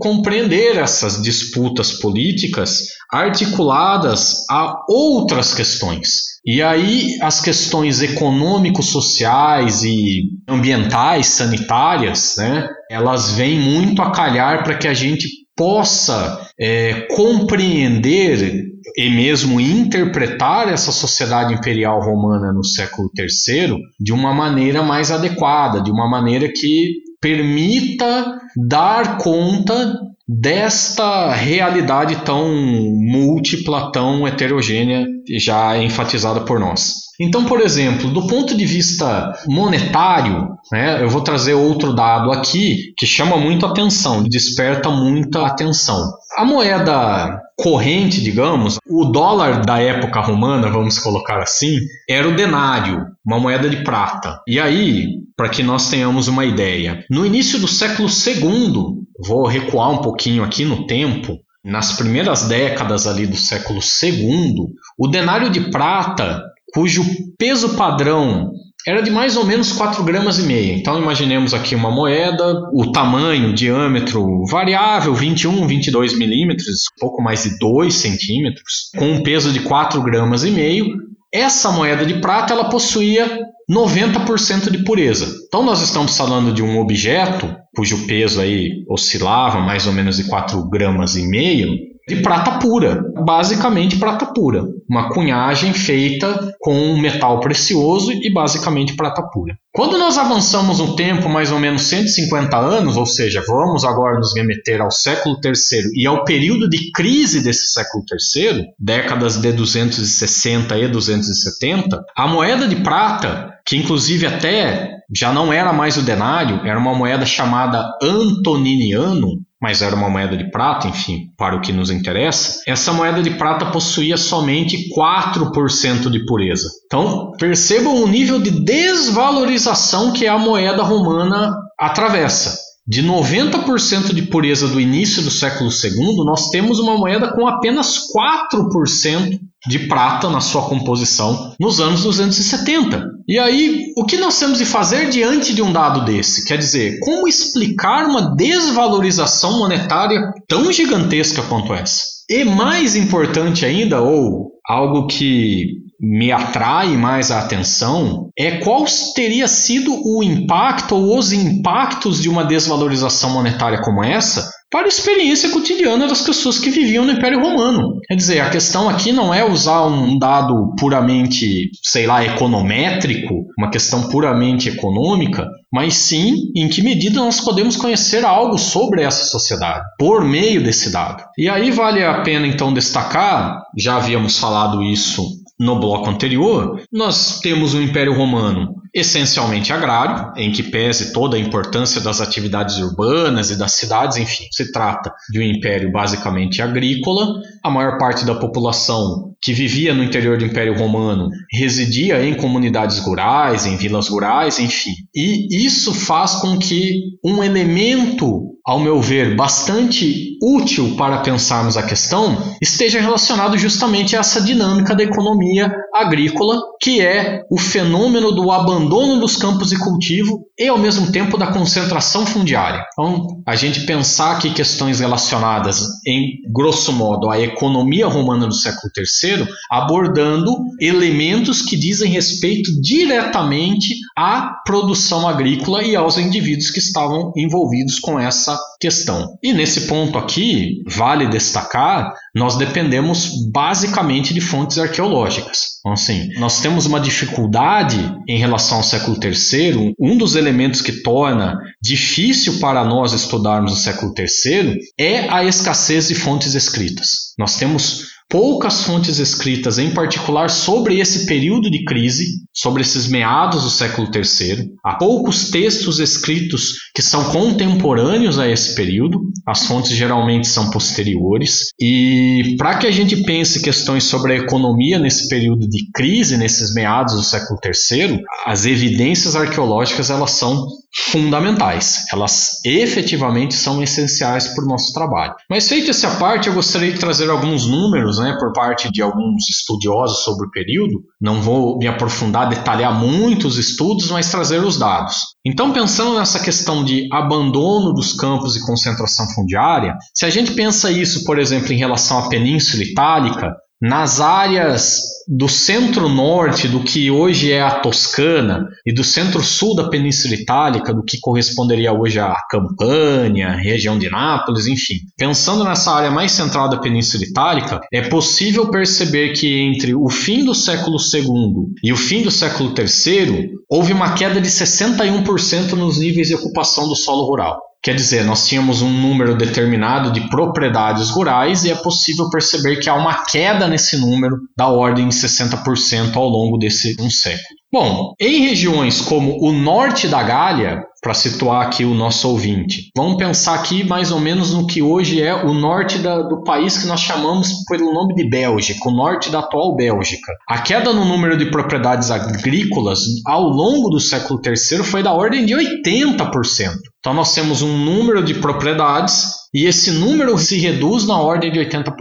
[0.00, 6.34] compreender essas disputas políticas articuladas a outras questões.
[6.46, 14.78] E aí as questões econômico-sociais e ambientais, sanitárias, né, elas vêm muito a calhar para
[14.78, 18.64] que a gente possa é, compreender
[18.96, 25.82] e mesmo interpretar essa sociedade imperial romana no século III de uma maneira mais adequada,
[25.82, 35.06] de uma maneira que permita dar conta desta realidade tão múltipla, tão heterogênea,
[35.38, 37.04] já enfatizada por nós.
[37.18, 42.92] Então, por exemplo, do ponto de vista monetário, né, eu vou trazer outro dado aqui
[42.98, 45.98] que chama muito atenção, desperta muita atenção.
[46.36, 53.06] A moeda corrente, digamos, o dólar da época romana, vamos colocar assim, era o denário,
[53.24, 54.40] uma moeda de prata.
[54.46, 59.90] E aí, para que nós tenhamos uma ideia, no início do século II, vou recuar
[59.90, 64.54] um pouquinho aqui no tempo, nas primeiras décadas ali do século II,
[64.98, 66.42] o denário de prata,
[66.72, 67.04] cujo
[67.38, 68.52] peso padrão
[68.86, 70.76] era de mais ou menos 4 gramas e meio.
[70.76, 77.44] Então imaginemos aqui uma moeda, o tamanho, o diâmetro variável, 21, 22 milímetros, pouco mais
[77.44, 81.13] de 2 centímetros, com um peso de 4 gramas e meio.
[81.34, 85.34] Essa moeda de prata ela possuía 90% de pureza.
[85.48, 90.28] Então nós estamos falando de um objeto cujo peso aí oscilava mais ou menos de
[90.28, 91.76] 4 gramas e meio,
[92.06, 99.22] de prata pura, basicamente prata pura, uma cunhagem feita com metal precioso e basicamente prata
[99.22, 99.54] pura.
[99.72, 104.36] Quando nós avançamos no tempo, mais ou menos 150 anos, ou seja, vamos agora nos
[104.36, 110.78] remeter ao século III e ao período de crise desse século III, décadas de 260
[110.78, 116.60] e 270, a moeda de prata, que inclusive até já não era mais o denário,
[116.64, 121.72] era uma moeda chamada antoniniano, mas era uma moeda de prata, enfim, para o que
[121.72, 126.68] nos interessa, essa moeda de prata possuía somente 4% de pureza.
[126.84, 132.58] Então, percebam o nível de desvalorização que a moeda romana atravessa.
[132.86, 138.00] De 90% de pureza do início do século II, nós temos uma moeda com apenas
[138.14, 143.13] 4% de prata na sua composição nos anos 270.
[143.26, 146.44] E aí, o que nós temos de fazer diante de um dado desse?
[146.44, 152.02] Quer dizer, como explicar uma desvalorização monetária tão gigantesca quanto essa?
[152.28, 158.84] E mais importante ainda, ou algo que me atrai mais a atenção é qual
[159.14, 164.88] teria sido o impacto ou os impactos de uma desvalorização monetária como essa para a
[164.88, 168.00] experiência cotidiana das pessoas que viviam no Império Romano.
[168.08, 173.70] Quer dizer, a questão aqui não é usar um dado puramente, sei lá, econométrico, uma
[173.70, 179.84] questão puramente econômica, mas sim em que medida nós podemos conhecer algo sobre essa sociedade
[179.96, 181.22] por meio desse dado.
[181.38, 187.40] E aí vale a pena então destacar, já havíamos falado isso no bloco anterior, nós
[187.40, 193.50] temos o Império Romano essencialmente agrário, em que pese toda a importância das atividades urbanas
[193.50, 197.40] e das cidades, enfim, se trata de um império basicamente agrícola.
[197.62, 203.00] A maior parte da população que vivia no interior do Império Romano residia em comunidades
[203.00, 204.92] rurais, em vilas rurais, enfim.
[205.12, 211.82] E isso faz com que um elemento ao meu ver, bastante útil para pensarmos a
[211.82, 218.50] questão, esteja relacionado justamente a essa dinâmica da economia agrícola, que é o fenômeno do
[218.50, 222.82] abandono dos campos de cultivo e, ao mesmo tempo, da concentração fundiária.
[222.92, 228.90] Então, a gente pensar aqui questões relacionadas, em grosso modo, à economia romana do século
[228.96, 237.32] III, abordando elementos que dizem respeito diretamente à produção agrícola e aos indivíduos que estavam
[237.36, 239.38] envolvidos com essa questão.
[239.42, 245.74] E nesse ponto aqui, vale destacar, nós dependemos basicamente de fontes arqueológicas.
[245.80, 247.98] Então, assim, nós temos uma dificuldade
[248.28, 249.94] em relação ao século III.
[249.98, 256.08] Um dos elementos que torna difícil para nós estudarmos o século III é a escassez
[256.08, 257.34] de fontes escritas.
[257.38, 263.62] Nós temos poucas fontes escritas, em particular sobre esse período de crise, sobre esses meados
[263.62, 264.70] do século III.
[264.84, 271.68] Há poucos textos escritos que são contemporâneos a esse período, as fontes geralmente são posteriores.
[271.78, 276.72] E para que a gente pense questões sobre a economia nesse período de crise, nesses
[276.74, 280.66] meados do século III, as evidências arqueológicas elas são
[280.96, 282.04] fundamentais.
[282.12, 285.34] Elas efetivamente são essenciais para o nosso trabalho.
[285.50, 289.48] Mas feito essa parte, eu gostaria de trazer alguns números, né, por parte de alguns
[289.48, 291.02] estudiosos sobre o período.
[291.20, 295.16] Não vou me aprofundar, detalhar muitos estudos, mas trazer os dados.
[295.44, 300.90] Então, pensando nessa questão de abandono dos campos e concentração fundiária, se a gente pensa
[300.90, 307.50] isso, por exemplo, em relação à Península Itálica, nas áreas do centro-norte do que hoje
[307.50, 313.50] é a Toscana e do centro-sul da Península Itálica, do que corresponderia hoje à Campânia,
[313.50, 314.96] região de Nápoles, enfim.
[315.16, 320.44] Pensando nessa área mais central da Península Itálica, é possível perceber que entre o fim
[320.44, 325.98] do século II e o fim do século III houve uma queda de 61% nos
[325.98, 327.58] níveis de ocupação do solo rural.
[327.84, 332.88] Quer dizer, nós tínhamos um número determinado de propriedades rurais e é possível perceber que
[332.88, 337.58] há uma queda nesse número da ordem de 60% ao longo desse um século.
[337.74, 343.16] Bom, em regiões como o norte da Gália, para situar aqui o nosso ouvinte, vamos
[343.16, 346.86] pensar aqui mais ou menos no que hoje é o norte da, do país que
[346.86, 350.32] nós chamamos pelo nome de Bélgica, o norte da atual Bélgica.
[350.48, 355.44] A queda no número de propriedades agrícolas ao longo do século III foi da ordem
[355.44, 356.74] de 80%.
[357.00, 361.60] Então nós temos um número de propriedades e esse número se reduz na ordem de
[361.60, 361.94] 80%.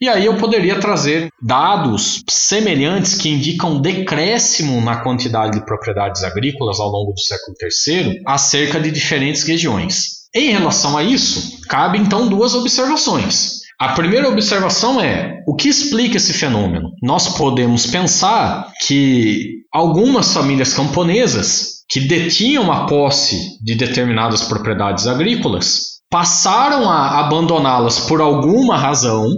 [0.00, 6.80] E aí eu poderia trazer dados semelhantes que indicam decréscimo na quantidade de propriedades agrícolas
[6.80, 10.18] ao longo do século III acerca de diferentes regiões.
[10.34, 13.58] Em relação a isso, cabe então duas observações.
[13.80, 16.90] A primeira observação é o que explica esse fenômeno?
[17.00, 25.97] Nós podemos pensar que algumas famílias camponesas que detinham a posse de determinadas propriedades agrícolas
[26.10, 29.28] passaram a abandoná-las por alguma razão,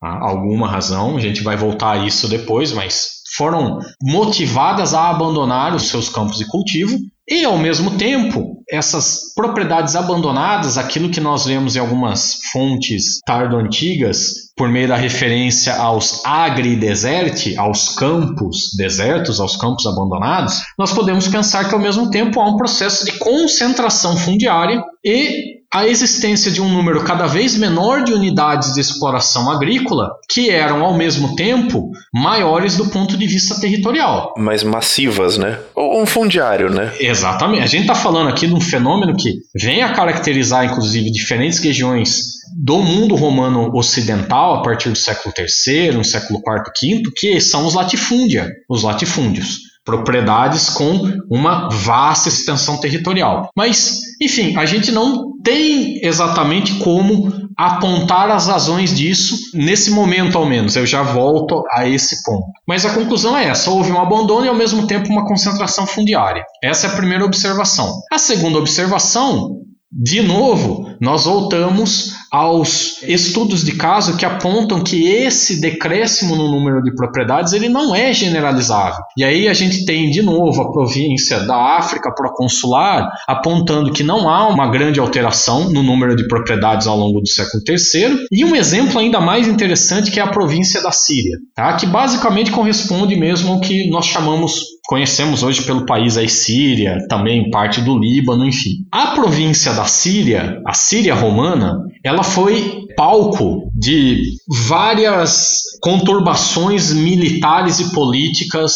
[0.00, 0.18] tá?
[0.20, 5.88] alguma razão, a gente vai voltar a isso depois, mas foram motivadas a abandonar os
[5.88, 6.96] seus campos de cultivo
[7.28, 14.46] e, ao mesmo tempo, essas propriedades abandonadas, aquilo que nós vemos em algumas fontes tardo-antigas,
[14.56, 21.68] por meio da referência aos agri-deserte, aos campos desertos, aos campos abandonados, nós podemos pensar
[21.68, 26.68] que, ao mesmo tempo, há um processo de concentração fundiária e a existência de um
[26.68, 32.76] número cada vez menor de unidades de exploração agrícola que eram ao mesmo tempo maiores
[32.76, 34.34] do ponto de vista territorial.
[34.36, 35.58] Mais massivas, né?
[35.74, 36.92] Ou um fundiário, né?
[36.98, 37.62] Exatamente.
[37.62, 42.36] A gente está falando aqui de um fenômeno que vem a caracterizar, inclusive, diferentes regiões
[42.56, 47.66] do mundo romano ocidental a partir do século III, no século IV, V, que são
[47.66, 53.48] os latifúndia, os latifúndios propriedades com uma vasta extensão territorial.
[53.56, 60.44] Mas, enfim, a gente não tem exatamente como apontar as razões disso nesse momento, ao
[60.44, 60.74] menos.
[60.74, 62.48] Eu já volto a esse ponto.
[62.66, 66.44] Mas a conclusão é essa: houve um abandono e, ao mesmo tempo, uma concentração fundiária.
[66.62, 68.02] Essa é a primeira observação.
[68.12, 69.62] A segunda observação
[69.92, 76.82] de novo, nós voltamos aos estudos de caso que apontam que esse decréscimo no número
[76.82, 79.02] de propriedades ele não é generalizável.
[79.16, 84.28] E aí a gente tem de novo a província da África proconsular apontando que não
[84.28, 88.54] há uma grande alteração no número de propriedades ao longo do século III, e um
[88.54, 91.74] exemplo ainda mais interessante que é a província da Síria, tá?
[91.74, 97.50] que basicamente corresponde mesmo ao que nós chamamos conhecemos hoje pelo país a Síria, também
[97.50, 98.86] parte do Líbano, enfim.
[98.90, 104.22] A província da Síria, a Síria romana, ela foi palco de
[104.68, 108.74] várias conturbações militares e políticas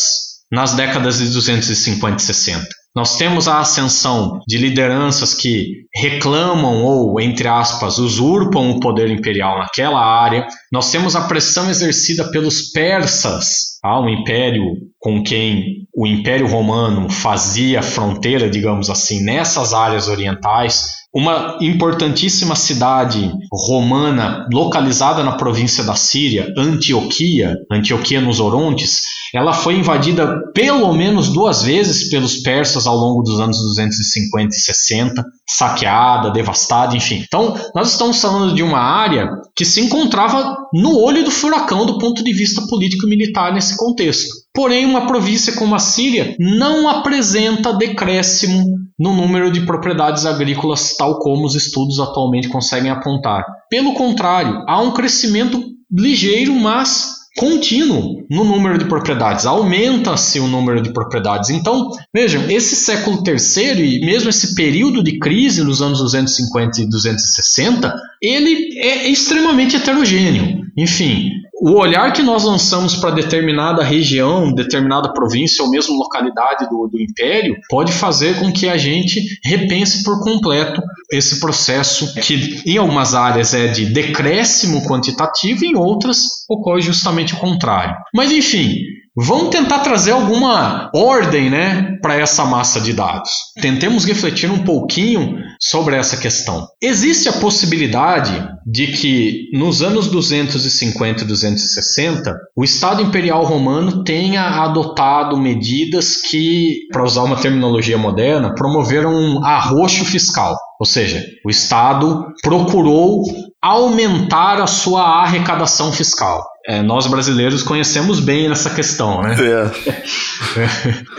[0.51, 2.67] nas décadas de 250 e 60.
[2.97, 9.61] Nós temos a ascensão de lideranças que reclamam ou, entre aspas, usurpam o poder imperial
[9.61, 10.49] naquela área.
[10.73, 14.65] Nós temos a pressão exercida pelos persas, um império
[14.99, 23.33] com quem o Império Romano fazia fronteira, digamos assim, nessas áreas orientais uma importantíssima cidade
[23.53, 29.03] romana localizada na província da Síria, Antioquia, Antioquia nos Orontes,
[29.35, 34.59] ela foi invadida pelo menos duas vezes pelos persas ao longo dos anos 250 e
[34.59, 37.23] 60, saqueada, devastada, enfim.
[37.27, 41.99] Então, nós estamos falando de uma área que se encontrava no olho do furacão do
[41.99, 44.40] ponto de vista político e militar nesse contexto.
[44.55, 51.19] Porém, uma província como a Síria não apresenta decréscimo no número de propriedades agrícolas, tal
[51.19, 53.45] como os estudos atualmente conseguem apontar.
[53.71, 60.83] Pelo contrário, há um crescimento ligeiro, mas contínuo no número de propriedades, aumenta-se o número
[60.83, 61.49] de propriedades.
[61.49, 66.89] Então, vejam, esse século terceiro e mesmo esse período de crise nos anos 250 e
[66.89, 70.61] 260, ele é extremamente heterogêneo.
[70.77, 71.31] Enfim,
[71.61, 77.01] o olhar que nós lançamos para determinada região, determinada província ou mesmo localidade do, do
[77.01, 80.81] império pode fazer com que a gente repense por completo
[81.13, 87.39] esse processo que em algumas áreas é de decréscimo quantitativo em outras ocorre justamente o
[87.39, 87.95] contrário.
[88.15, 88.77] Mas enfim,
[89.17, 93.31] Vamos tentar trazer alguma ordem né, para essa massa de dados.
[93.61, 96.69] Tentemos refletir um pouquinho sobre essa questão.
[96.81, 98.33] Existe a possibilidade
[98.65, 106.87] de que nos anos 250 e 260 o Estado Imperial Romano tenha adotado medidas que,
[106.93, 110.57] para usar uma terminologia moderna, promoveram um arroxo fiscal.
[110.79, 113.25] Ou seja, o Estado procurou
[113.61, 116.43] aumentar a sua arrecadação fiscal.
[116.71, 119.35] É, nós brasileiros conhecemos bem nessa questão, né?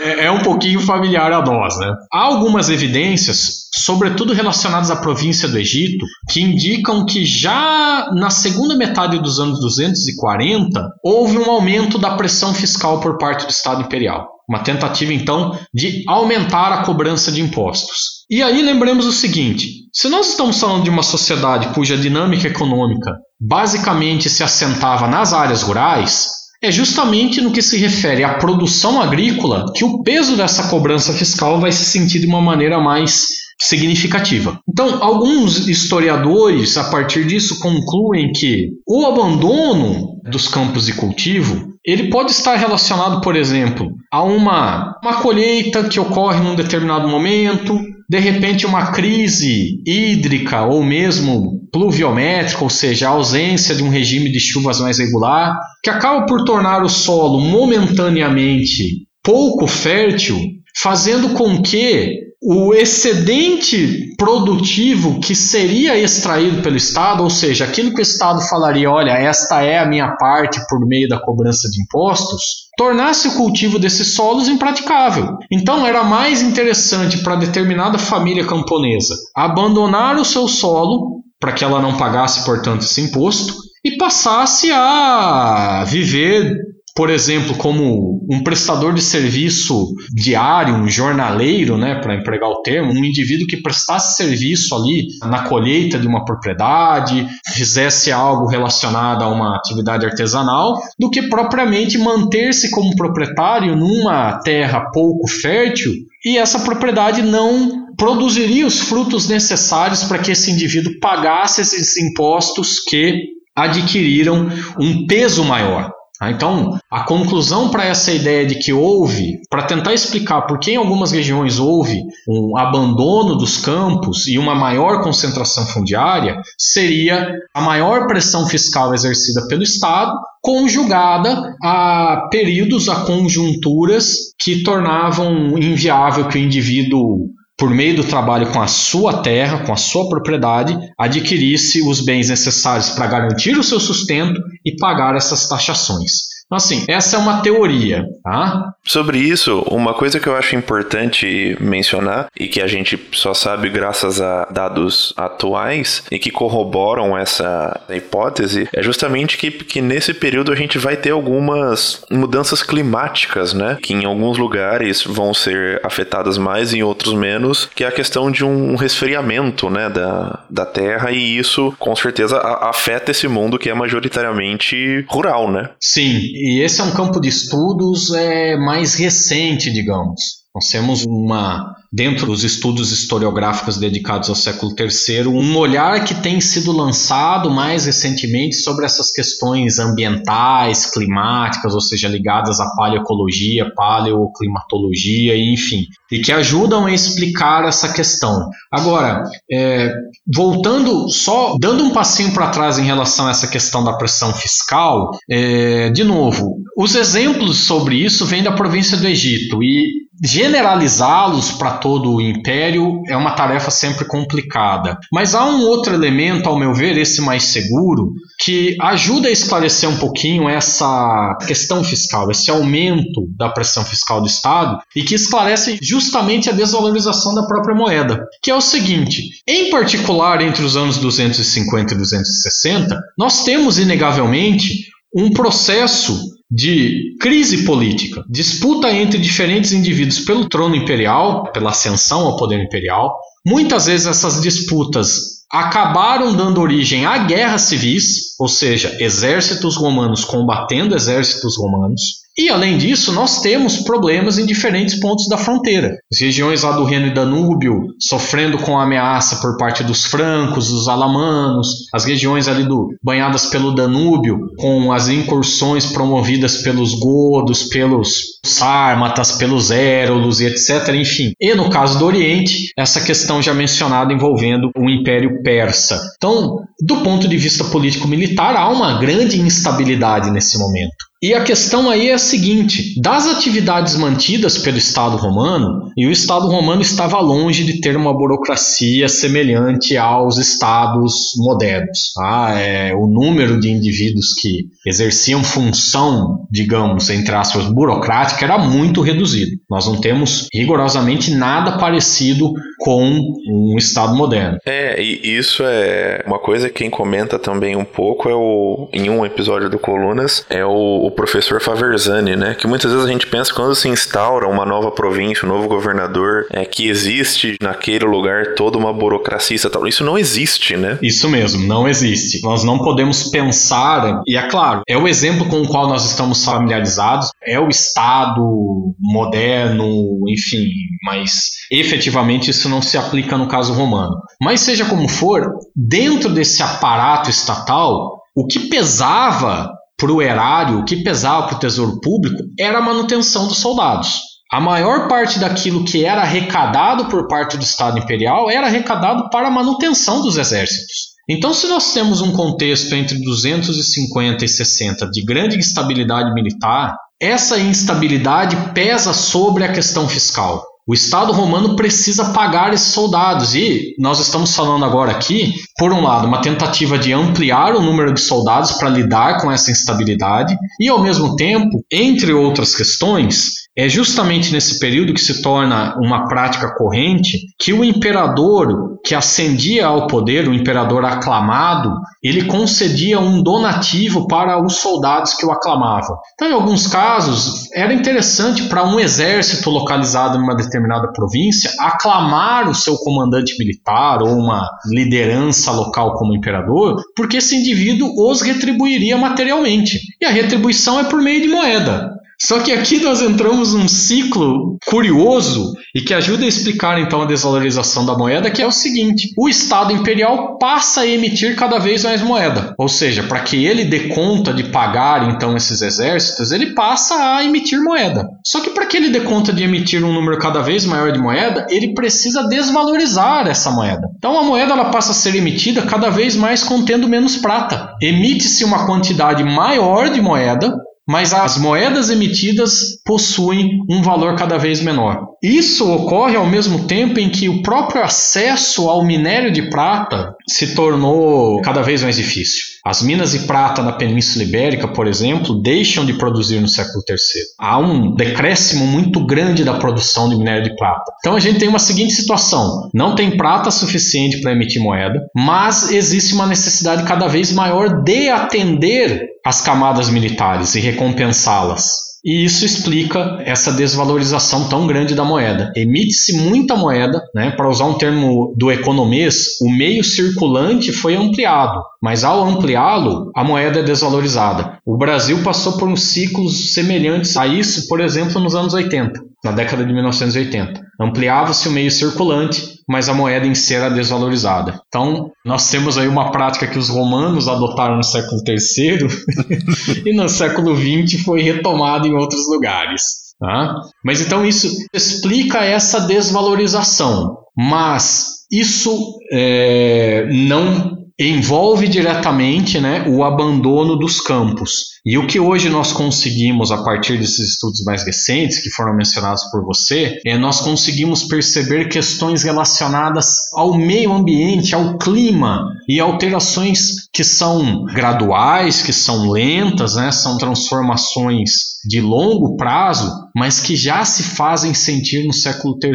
[0.22, 0.24] é.
[0.24, 1.94] é um pouquinho familiar a nós, né?
[2.10, 8.74] Há algumas evidências, sobretudo relacionadas à província do Egito, que indicam que já na segunda
[8.74, 14.26] metade dos anos 240 houve um aumento da pressão fiscal por parte do Estado Imperial.
[14.48, 18.22] Uma tentativa, então, de aumentar a cobrança de impostos.
[18.30, 23.12] E aí lembremos o seguinte: se nós estamos falando de uma sociedade cuja dinâmica econômica
[23.44, 26.28] basicamente se assentava nas áreas rurais,
[26.62, 31.58] é justamente no que se refere à produção agrícola que o peso dessa cobrança fiscal
[31.58, 33.26] vai se sentir de uma maneira mais
[33.60, 34.60] significativa.
[34.68, 42.10] Então, alguns historiadores, a partir disso, concluem que o abandono dos campos de cultivo ele
[42.10, 47.76] pode estar relacionado, por exemplo, a uma, uma colheita que ocorre num determinado momento,
[48.12, 54.30] de repente uma crise hídrica ou mesmo pluviométrica, ou seja, a ausência de um regime
[54.30, 60.38] de chuvas mais regular, que acaba por tornar o solo momentaneamente pouco fértil,
[60.76, 68.00] fazendo com que o excedente produtivo que seria extraído pelo Estado, ou seja, aquilo que
[68.00, 72.42] o Estado falaria, olha, esta é a minha parte por meio da cobrança de impostos,
[72.76, 75.36] tornasse o cultivo desses solos impraticável.
[75.52, 81.80] Então era mais interessante para determinada família camponesa abandonar o seu solo para que ela
[81.80, 89.00] não pagasse, portanto, esse imposto e passasse a viver por exemplo, como um prestador de
[89.00, 95.06] serviço diário, um jornaleiro, né, para empregar o termo, um indivíduo que prestasse serviço ali
[95.22, 101.96] na colheita de uma propriedade, fizesse algo relacionado a uma atividade artesanal, do que propriamente
[101.96, 105.92] manter-se como proprietário numa terra pouco fértil
[106.24, 112.78] e essa propriedade não produziria os frutos necessários para que esse indivíduo pagasse esses impostos
[112.78, 115.90] que adquiriram um peso maior.
[116.22, 116.30] Tá?
[116.30, 120.76] Então, a conclusão para essa ideia de que houve, para tentar explicar por que em
[120.76, 128.06] algumas regiões houve um abandono dos campos e uma maior concentração fundiária, seria a maior
[128.06, 136.40] pressão fiscal exercida pelo Estado, conjugada a períodos, a conjunturas que tornavam inviável que o
[136.40, 137.30] indivíduo
[137.62, 142.28] por meio do trabalho com a sua terra, com a sua propriedade, adquirisse os bens
[142.28, 146.31] necessários para garantir o seu sustento e pagar essas taxações.
[146.52, 148.74] Então, assim, essa é uma teoria, tá?
[148.84, 153.70] Sobre isso, uma coisa que eu acho importante mencionar e que a gente só sabe
[153.70, 160.52] graças a dados atuais e que corroboram essa hipótese é justamente que, que nesse período
[160.52, 163.78] a gente vai ter algumas mudanças climáticas, né?
[163.80, 168.30] Que em alguns lugares vão ser afetadas mais, em outros menos, que é a questão
[168.30, 173.70] de um resfriamento, né, da, da terra e isso com certeza afeta esse mundo que
[173.70, 175.70] é majoritariamente rural, né?
[175.80, 180.41] Sim, e esse é um campo de estudos é, mais recente, digamos.
[180.54, 186.42] Nós temos uma, dentro dos estudos historiográficos dedicados ao século III, um olhar que tem
[186.42, 195.34] sido lançado mais recentemente sobre essas questões ambientais, climáticas, ou seja, ligadas à paleoecologia, paleoclimatologia,
[195.38, 198.50] enfim, e que ajudam a explicar essa questão.
[198.70, 199.90] Agora, é,
[200.26, 205.12] voltando só, dando um passinho para trás em relação a essa questão da pressão fiscal,
[205.30, 211.72] é, de novo, os exemplos sobre isso vêm da província do Egito e generalizá-los para
[211.72, 214.96] todo o império é uma tarefa sempre complicada.
[215.12, 219.88] Mas há um outro elemento, ao meu ver, esse mais seguro, que ajuda a esclarecer
[219.88, 225.78] um pouquinho essa questão fiscal, esse aumento da pressão fiscal do Estado e que esclarece
[225.82, 230.98] justamente a desvalorização da própria moeda, que é o seguinte: em particular entre os anos
[230.98, 240.20] 250 e 260, nós temos inegavelmente um processo de crise política, disputa entre diferentes indivíduos
[240.20, 243.18] pelo trono imperial, pela ascensão ao poder imperial.
[243.44, 250.94] Muitas vezes essas disputas acabaram dando origem a guerras civis, ou seja, exércitos romanos combatendo
[250.94, 252.21] exércitos romanos.
[252.36, 255.98] E além disso, nós temos problemas em diferentes pontos da fronteira.
[256.10, 260.68] As regiões lá do Reno e Danúbio sofrendo com a ameaça por parte dos francos,
[260.68, 267.64] dos alamanos, as regiões ali do banhadas pelo Danúbio com as incursões promovidas pelos godos,
[267.64, 271.32] pelos sármatas, pelos érolos e etc, enfim.
[271.38, 276.00] E no caso do Oriente, essa questão já mencionada envolvendo o Império Persa.
[276.16, 281.11] Então, do ponto de vista político militar, há uma grande instabilidade nesse momento.
[281.22, 286.10] E a questão aí é a seguinte: das atividades mantidas pelo Estado romano, e o
[286.10, 292.12] Estado romano estava longe de ter uma burocracia semelhante aos estados modernos.
[292.14, 292.58] Tá?
[292.58, 299.52] É, o número de indivíduos que exerciam função, digamos, entre aspas, burocrática era muito reduzido.
[299.70, 304.58] Nós não temos rigorosamente nada parecido com um Estado moderno.
[304.66, 309.08] É, e isso é uma coisa que quem comenta também um pouco é o em
[309.08, 312.54] um episódio do Colunas é o, o professor Faverzani, né?
[312.54, 316.46] Que muitas vezes a gente pensa quando se instaura uma nova província, um novo governador,
[316.50, 319.86] é que existe naquele lugar toda uma burocracia tal.
[319.86, 320.98] Isso não existe, né?
[321.02, 322.42] Isso mesmo, não existe.
[322.42, 326.44] Nós não podemos pensar, e é claro, é o exemplo com o qual nós estamos
[326.44, 330.68] familiarizados, é o Estado moderno, enfim,
[331.04, 334.16] mas efetivamente isso não se aplica no caso romano.
[334.40, 339.70] Mas seja como for, dentro desse aparato estatal, o que pesava
[340.02, 344.18] para o erário, o que pesava para o tesouro público era a manutenção dos soldados.
[344.50, 349.46] A maior parte daquilo que era arrecadado por parte do Estado Imperial era arrecadado para
[349.46, 351.12] a manutenção dos exércitos.
[351.30, 357.56] Então, se nós temos um contexto entre 250 e 60 de grande instabilidade militar, essa
[357.60, 360.64] instabilidade pesa sobre a questão fiscal.
[360.86, 363.54] O Estado romano precisa pagar esses soldados.
[363.54, 368.12] E nós estamos falando agora aqui, por um lado, uma tentativa de ampliar o número
[368.12, 373.88] de soldados para lidar com essa instabilidade e, ao mesmo tempo, entre outras questões, é
[373.88, 380.06] justamente nesse período que se torna uma prática corrente que o imperador que ascendia ao
[380.06, 381.92] poder, o imperador aclamado,
[382.22, 386.16] ele concedia um donativo para os soldados que o aclamavam.
[386.34, 392.74] Então, em alguns casos, era interessante para um exército localizado numa determinada província aclamar o
[392.74, 399.98] seu comandante militar ou uma liderança local como imperador, porque esse indivíduo os retribuiria materialmente.
[400.20, 402.21] E a retribuição é por meio de moeda.
[402.44, 407.24] Só que aqui nós entramos num ciclo curioso e que ajuda a explicar então a
[407.24, 412.02] desvalorização da moeda, que é o seguinte: o Estado imperial passa a emitir cada vez
[412.02, 412.74] mais moeda.
[412.76, 417.44] Ou seja, para que ele dê conta de pagar então esses exércitos, ele passa a
[417.44, 418.26] emitir moeda.
[418.44, 421.20] Só que para que ele dê conta de emitir um número cada vez maior de
[421.20, 424.08] moeda, ele precisa desvalorizar essa moeda.
[424.16, 427.94] Então a moeda ela passa a ser emitida cada vez mais contendo menos prata.
[428.02, 430.74] Emite-se uma quantidade maior de moeda
[431.08, 435.31] mas as moedas emitidas possuem um valor cada vez menor.
[435.42, 440.72] Isso ocorre ao mesmo tempo em que o próprio acesso ao minério de prata se
[440.72, 442.62] tornou cada vez mais difícil.
[442.84, 447.16] As minas de prata na Península Ibérica, por exemplo, deixam de produzir no século III.
[447.58, 451.12] Há um decréscimo muito grande da produção de minério de prata.
[451.18, 455.90] Então a gente tem uma seguinte situação: não tem prata suficiente para emitir moeda, mas
[455.90, 462.11] existe uma necessidade cada vez maior de atender as camadas militares e recompensá-las.
[462.24, 465.72] E isso explica essa desvalorização tão grande da moeda.
[465.74, 467.50] Emite-se muita moeda, né?
[467.50, 473.42] para usar um termo do economês, o meio circulante foi ampliado, mas ao ampliá-lo, a
[473.42, 474.78] moeda é desvalorizada.
[474.86, 479.50] O Brasil passou por uns ciclos semelhantes a isso, por exemplo, nos anos 80, na
[479.50, 480.80] década de 1980.
[481.00, 484.78] Ampliava-se o meio circulante, mas a moeda em si era desvalorizada.
[484.86, 489.08] Então, nós temos aí uma prática que os romanos adotaram no século III
[490.04, 493.32] e no século XX foi retomada em outros lugares.
[493.40, 493.74] Tá?
[494.04, 497.38] Mas então isso explica essa desvalorização.
[497.56, 504.92] Mas isso é, não envolve diretamente né, o abandono dos campos.
[505.04, 509.42] E o que hoje nós conseguimos, a partir desses estudos mais recentes, que foram mencionados
[509.50, 517.08] por você, é nós conseguimos perceber questões relacionadas ao meio ambiente, ao clima e alterações
[517.12, 524.04] que são graduais, que são lentas, né, são transformações de longo prazo, mas que já
[524.04, 525.92] se fazem sentir no século III.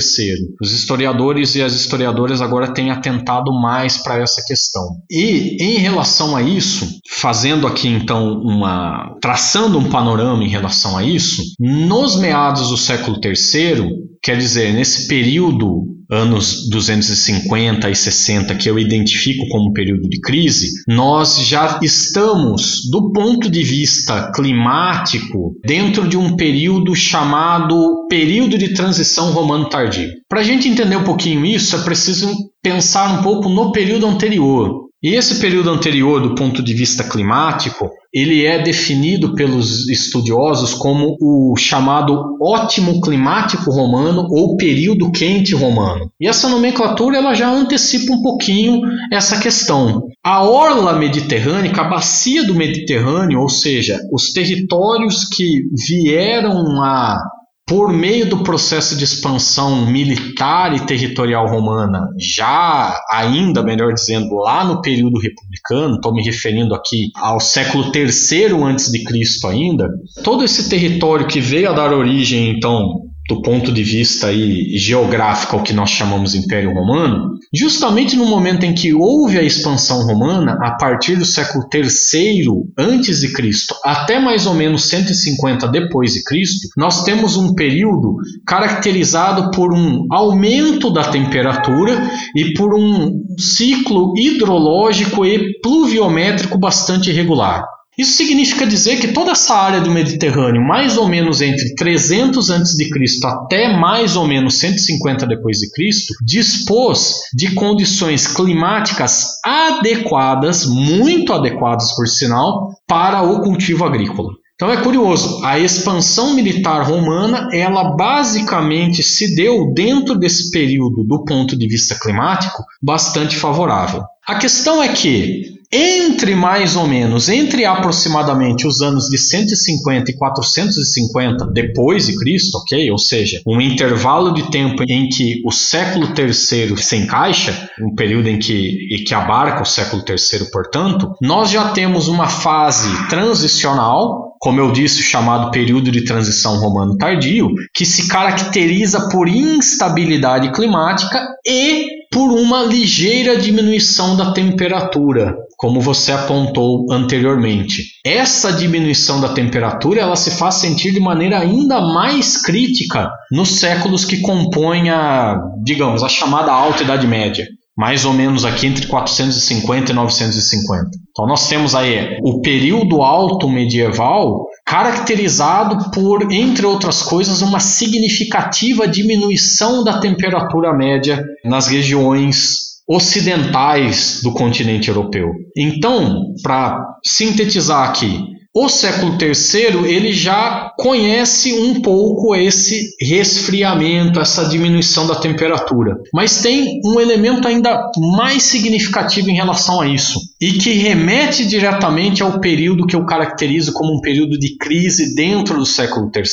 [0.62, 4.98] Os historiadores e as historiadoras agora têm atentado mais para essa questão.
[5.10, 11.04] E em relação a isso, fazendo aqui então uma traçando um panorama em relação a
[11.04, 13.88] isso, nos meados do século III,
[14.22, 20.70] quer dizer, nesse período anos 250 e 60 que eu identifico como período de crise,
[20.88, 28.74] nós já estamos, do ponto de vista climático, dentro de um período chamado período de
[28.74, 30.10] transição romano tardio.
[30.30, 34.87] Para a gente entender um pouquinho isso, é preciso pensar um pouco no período anterior,
[35.04, 41.16] E esse período anterior, do ponto de vista climático, ele é definido pelos estudiosos como
[41.22, 46.10] o chamado ótimo climático romano ou período quente romano.
[46.20, 48.82] E essa nomenclatura ela já antecipa um pouquinho
[49.12, 50.08] essa questão.
[50.26, 57.22] A orla mediterrânea, a bacia do Mediterrâneo, ou seja, os territórios que vieram a
[57.68, 64.64] por meio do processo de expansão militar e territorial romana, já ainda, melhor dizendo, lá
[64.64, 69.90] no período republicano, estou me referindo aqui ao século III antes de Cristo ainda,
[70.24, 75.56] todo esse território que veio a dar origem então do ponto de vista aí geográfico
[75.56, 80.58] ao que nós chamamos Império Romano, justamente no momento em que houve a expansão romana,
[80.62, 82.48] a partir do século III
[82.78, 88.16] antes de Cristo até mais ou menos 150 depois de Cristo, nós temos um período
[88.46, 97.64] caracterizado por um aumento da temperatura e por um ciclo hidrológico e pluviométrico bastante irregular.
[97.98, 102.90] Isso significa dizer que toda essa área do Mediterrâneo, mais ou menos entre 300 a.C.
[103.26, 111.96] até mais ou menos 150 depois de Cristo, dispôs de condições climáticas adequadas, muito adequadas
[111.96, 114.30] por sinal, para o cultivo agrícola.
[114.58, 121.24] Então é curioso, a expansão militar romana, ela basicamente se deu dentro desse período do
[121.24, 124.04] ponto de vista climático bastante favorável.
[124.28, 130.16] A questão é que entre mais ou menos, entre aproximadamente os anos de 150 e
[130.16, 132.90] 450 depois de Cristo, ok?
[132.90, 138.30] Ou seja, um intervalo de tempo em que o século terceiro se encaixa, um período
[138.30, 144.60] em que, que abarca o século terceiro, portanto, nós já temos uma fase transicional, como
[144.60, 151.98] eu disse, chamado período de transição romano tardio, que se caracteriza por instabilidade climática e
[152.12, 157.84] por uma ligeira diminuição da temperatura, como você apontou anteriormente.
[158.06, 164.06] Essa diminuição da temperatura ela se faz sentir de maneira ainda mais crítica nos séculos
[164.06, 167.46] que compõem a, digamos, a chamada Alta Idade Média
[167.78, 170.90] mais ou menos aqui entre 450 e 950.
[171.12, 178.88] Então nós temos aí o período alto medieval caracterizado por, entre outras coisas, uma significativa
[178.88, 185.30] diminuição da temperatura média nas regiões ocidentais do continente europeu.
[185.56, 194.46] Então, para sintetizar aqui, o século III ele já conhece um pouco esse resfriamento, essa
[194.46, 195.96] diminuição da temperatura.
[196.12, 197.80] Mas tem um elemento ainda
[198.18, 203.74] mais significativo em relação a isso e que remete diretamente ao período que eu caracterizo
[203.74, 206.24] como um período de crise dentro do século III.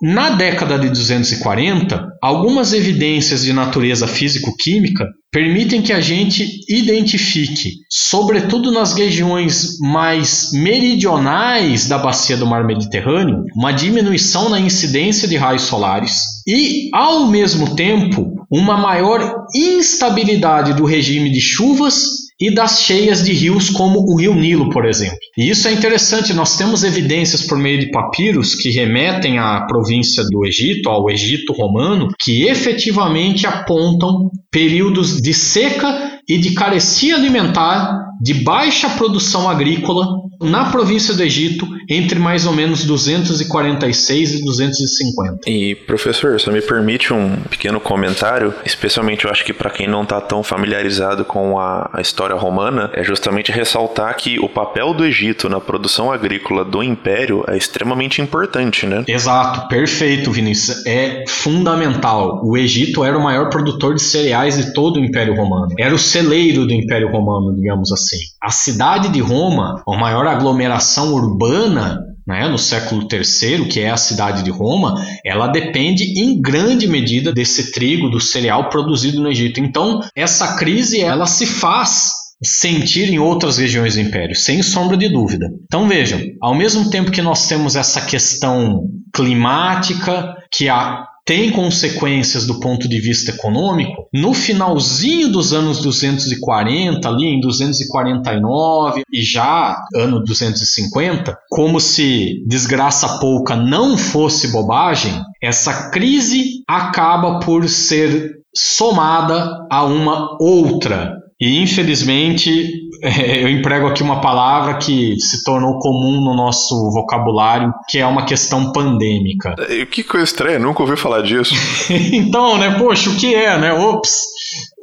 [0.00, 8.70] Na década de 240, algumas evidências de natureza físico-química permitem que a gente identifique, sobretudo
[8.70, 15.62] nas regiões mais meridionais da bacia do mar Mediterrâneo, uma diminuição na incidência de raios
[15.62, 23.22] solares e, ao mesmo tempo, uma maior instabilidade do regime de chuvas e das cheias
[23.22, 25.18] de rios como o rio Nilo, por exemplo.
[25.36, 30.24] E isso é interessante, nós temos evidências por meio de papiros que remetem à província
[30.24, 37.98] do Egito, ao Egito romano, que efetivamente apontam períodos de seca e de carecia alimentar,
[38.20, 40.06] de baixa produção agrícola
[40.42, 45.50] na província do Egito entre mais ou menos 246 e 250.
[45.50, 50.02] E professor, você me permite um pequeno comentário, especialmente eu acho que para quem não
[50.02, 55.04] está tão familiarizado com a, a, história romana, é justamente ressaltar que o papel do
[55.04, 59.04] Egito na produção agrícola do Império é extremamente importante, né?
[59.06, 62.40] Exato, perfeito, Vinícius, é fundamental.
[62.44, 65.68] O Egito era o maior produtor de cereais de todo o Império Romano.
[65.78, 68.18] Era o celeiro do Império Romano, digamos assim.
[68.40, 73.96] A cidade de Roma, a maior aglomeração urbana né, no século III, que é a
[73.96, 79.60] cidade de Roma, ela depende em grande medida desse trigo, do cereal produzido no Egito.
[79.60, 82.12] Então, essa crise ela se faz
[82.44, 85.46] sentir em outras regiões do império, sem sombra de dúvida.
[85.64, 88.82] Então vejam, ao mesmo tempo que nós temos essa questão
[89.14, 97.08] climática, que a tem consequências do ponto de vista econômico, no finalzinho dos anos 240,
[97.08, 105.90] ali em 249 e já ano 250, como se desgraça pouca não fosse bobagem, essa
[105.90, 111.18] crise acaba por ser somada a uma outra.
[111.40, 117.98] E infelizmente eu emprego aqui uma palavra que se tornou comum no nosso vocabulário, que
[117.98, 119.54] é uma questão pandêmica.
[119.90, 121.54] Que coisa estranha, nunca ouvi falar disso.
[121.90, 123.72] então, né, poxa, o que é, né?
[123.72, 124.12] Ops.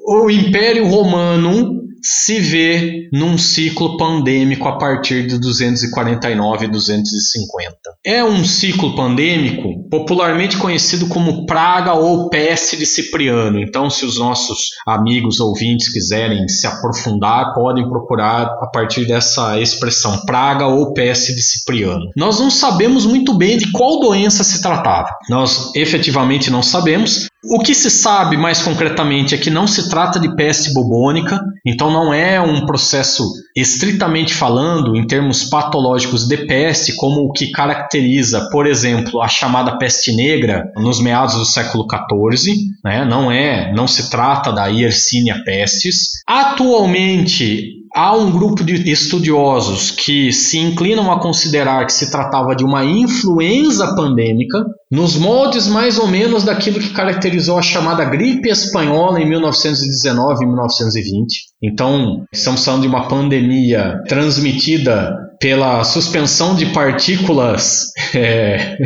[0.05, 7.75] O Império Romano se vê num ciclo pandêmico a partir de 249 e 250.
[8.05, 13.59] É um ciclo pandêmico popularmente conhecido como praga ou peste de Cipriano.
[13.59, 20.25] Então, se os nossos amigos ouvintes quiserem se aprofundar, podem procurar a partir dessa expressão
[20.25, 22.05] praga ou peste de Cipriano.
[22.15, 25.09] Nós não sabemos muito bem de qual doença se tratava.
[25.29, 30.19] Nós efetivamente não sabemos, o que se sabe mais concretamente é que não se trata
[30.19, 36.95] de peste bubônica, então não é um processo estritamente falando, em termos patológicos de peste,
[36.95, 42.55] como o que caracteriza, por exemplo, a chamada peste negra nos meados do século XIV,
[42.83, 43.05] né?
[43.05, 46.21] não é, não se trata da Yersinia pestis.
[46.27, 52.63] Atualmente há um grupo de estudiosos que se inclinam a considerar que se tratava de
[52.63, 59.21] uma influenza pandêmica, nos moldes mais ou menos daquilo que caracterizou a chamada gripe espanhola
[59.21, 61.43] em 1919 e 1920.
[61.61, 68.77] Então, estamos falando de uma pandemia transmitida pela suspensão de partículas é,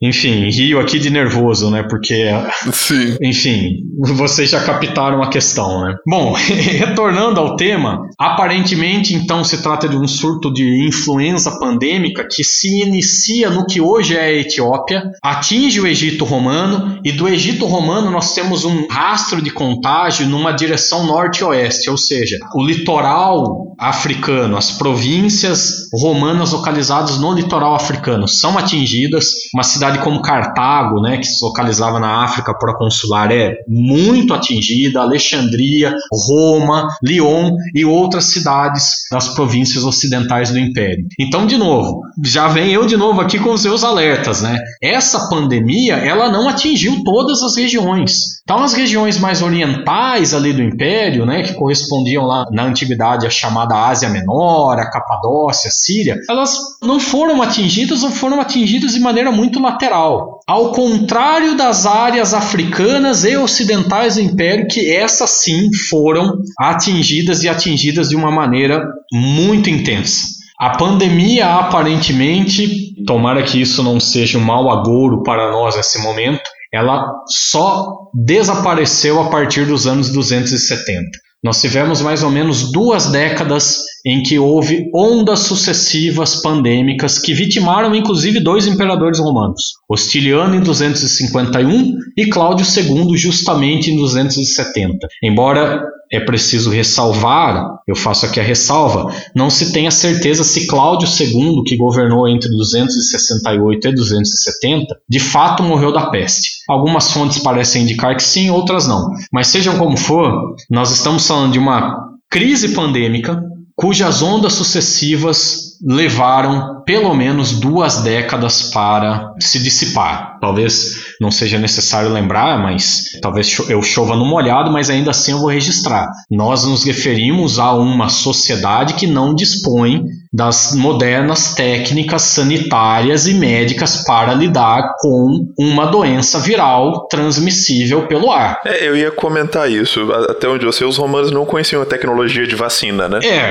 [0.00, 1.82] enfim, rio aqui de nervoso, né?
[1.88, 2.28] Porque,
[2.72, 3.16] Sim.
[3.22, 3.82] enfim,
[4.14, 5.94] vocês já captaram a questão, né?
[6.06, 6.32] Bom,
[6.78, 12.82] retornando ao tema, aparentemente então se trata de um surto de influenza pandêmica que se
[12.82, 18.10] inicia no que hoje é a Etiópia, atinge o Egito Romano e do Egito Romano
[18.10, 24.72] nós temos um rastro de contágio numa direção norte-oeste, ou seja, o litoral africano, as
[24.72, 31.26] províncias romanas localizadas no litoral africano são atingidas, uma cidade cidade como Cartago, né, que
[31.26, 39.28] se localizava na África proconsular, é muito atingida, Alexandria, Roma, Lyon e outras cidades das
[39.28, 41.06] províncias ocidentais do Império.
[41.18, 44.58] Então, de novo, já vem eu de novo aqui com os seus alertas, né?
[44.82, 48.36] Essa pandemia, ela não atingiu todas as regiões.
[48.42, 53.30] Então, as regiões mais orientais ali do Império, né, que correspondiam lá na antiguidade à
[53.30, 59.00] chamada Ásia Menor, a Capadócia, a Síria, elas não foram atingidas ou foram atingidas de
[59.00, 60.40] maneira muito lateral.
[60.46, 67.48] Ao contrário das áreas africanas e ocidentais do Império, que essas sim foram atingidas e
[67.48, 70.36] atingidas de uma maneira muito intensa.
[70.58, 76.42] A pandemia aparentemente, tomara que isso não seja um mau agouro para nós nesse momento,
[76.72, 81.25] ela só desapareceu a partir dos anos 270.
[81.44, 87.94] Nós tivemos mais ou menos duas décadas em que houve ondas sucessivas pandêmicas que vitimaram
[87.94, 95.06] inclusive dois imperadores romanos, Hostiliano em 251 e Cláudio II justamente em 270.
[95.22, 100.66] Embora é preciso ressalvar, eu faço aqui a ressalva, não se tem a certeza se
[100.66, 106.62] Cláudio II, que governou entre 268 e 270, de fato morreu da peste.
[106.68, 109.10] Algumas fontes parecem indicar que sim, outras não.
[109.32, 113.42] Mas sejam como for, nós estamos falando de uma crise pandêmica
[113.74, 120.38] cujas ondas sucessivas levaram pelo menos duas décadas para se dissipar.
[120.40, 125.40] Talvez não seja necessário lembrar, mas talvez eu chova no molhado, mas ainda assim eu
[125.40, 126.08] vou registrar.
[126.30, 130.04] Nós nos referimos a uma sociedade que não dispõe
[130.36, 138.60] das modernas técnicas sanitárias e médicas para lidar com uma doença viral transmissível pelo ar.
[138.66, 140.12] É, eu ia comentar isso.
[140.28, 143.20] Até onde eu sei, os romanos não conheciam a tecnologia de vacina, né?
[143.24, 143.50] É,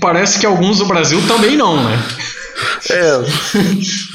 [0.00, 2.02] parece que alguns do Brasil também não, né?
[2.90, 3.20] É.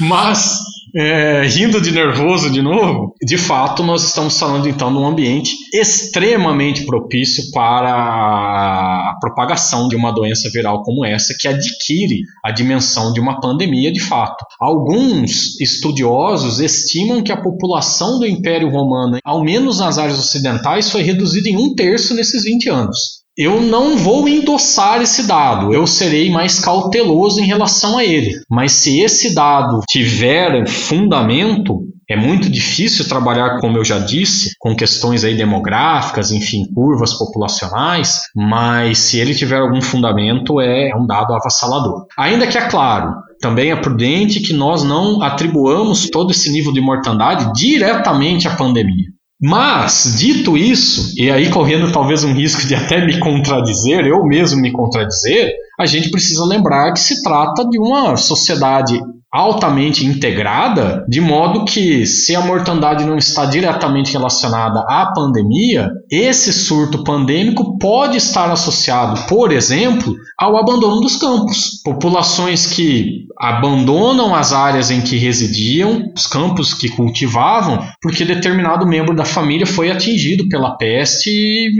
[0.00, 0.58] Mas
[0.96, 5.52] é, rindo de nervoso de novo, de fato nós estamos falando então de um ambiente
[5.72, 13.12] extremamente propício para a propagação de uma doença viral como essa, que adquire a dimensão
[13.12, 14.44] de uma pandemia de fato.
[14.60, 21.02] Alguns estudiosos estimam que a população do Império Romano, ao menos nas áreas ocidentais, foi
[21.02, 26.30] reduzida em um terço nesses 20 anos eu não vou endossar esse dado, eu serei
[26.30, 28.32] mais cauteloso em relação a ele.
[28.50, 34.76] Mas se esse dado tiver fundamento, é muito difícil trabalhar, como eu já disse, com
[34.76, 41.32] questões aí demográficas, enfim, curvas populacionais, mas se ele tiver algum fundamento, é um dado
[41.32, 42.04] avassalador.
[42.18, 46.80] Ainda que é claro, também é prudente que nós não atribuamos todo esse nível de
[46.82, 49.06] mortandade diretamente à pandemia.
[49.40, 54.60] Mas, dito isso, e aí correndo talvez um risco de até me contradizer, eu mesmo
[54.60, 59.00] me contradizer, a gente precisa lembrar que se trata de uma sociedade
[59.32, 66.52] altamente integrada, de modo que, se a mortandade não está diretamente relacionada à pandemia, esse
[66.52, 71.80] surto pandêmico pode estar associado, por exemplo, ao abandono dos campos.
[71.84, 79.14] Populações que abandonam as áreas em que residiam, os campos que cultivavam, porque determinado membro
[79.14, 81.70] da família foi atingido pela peste e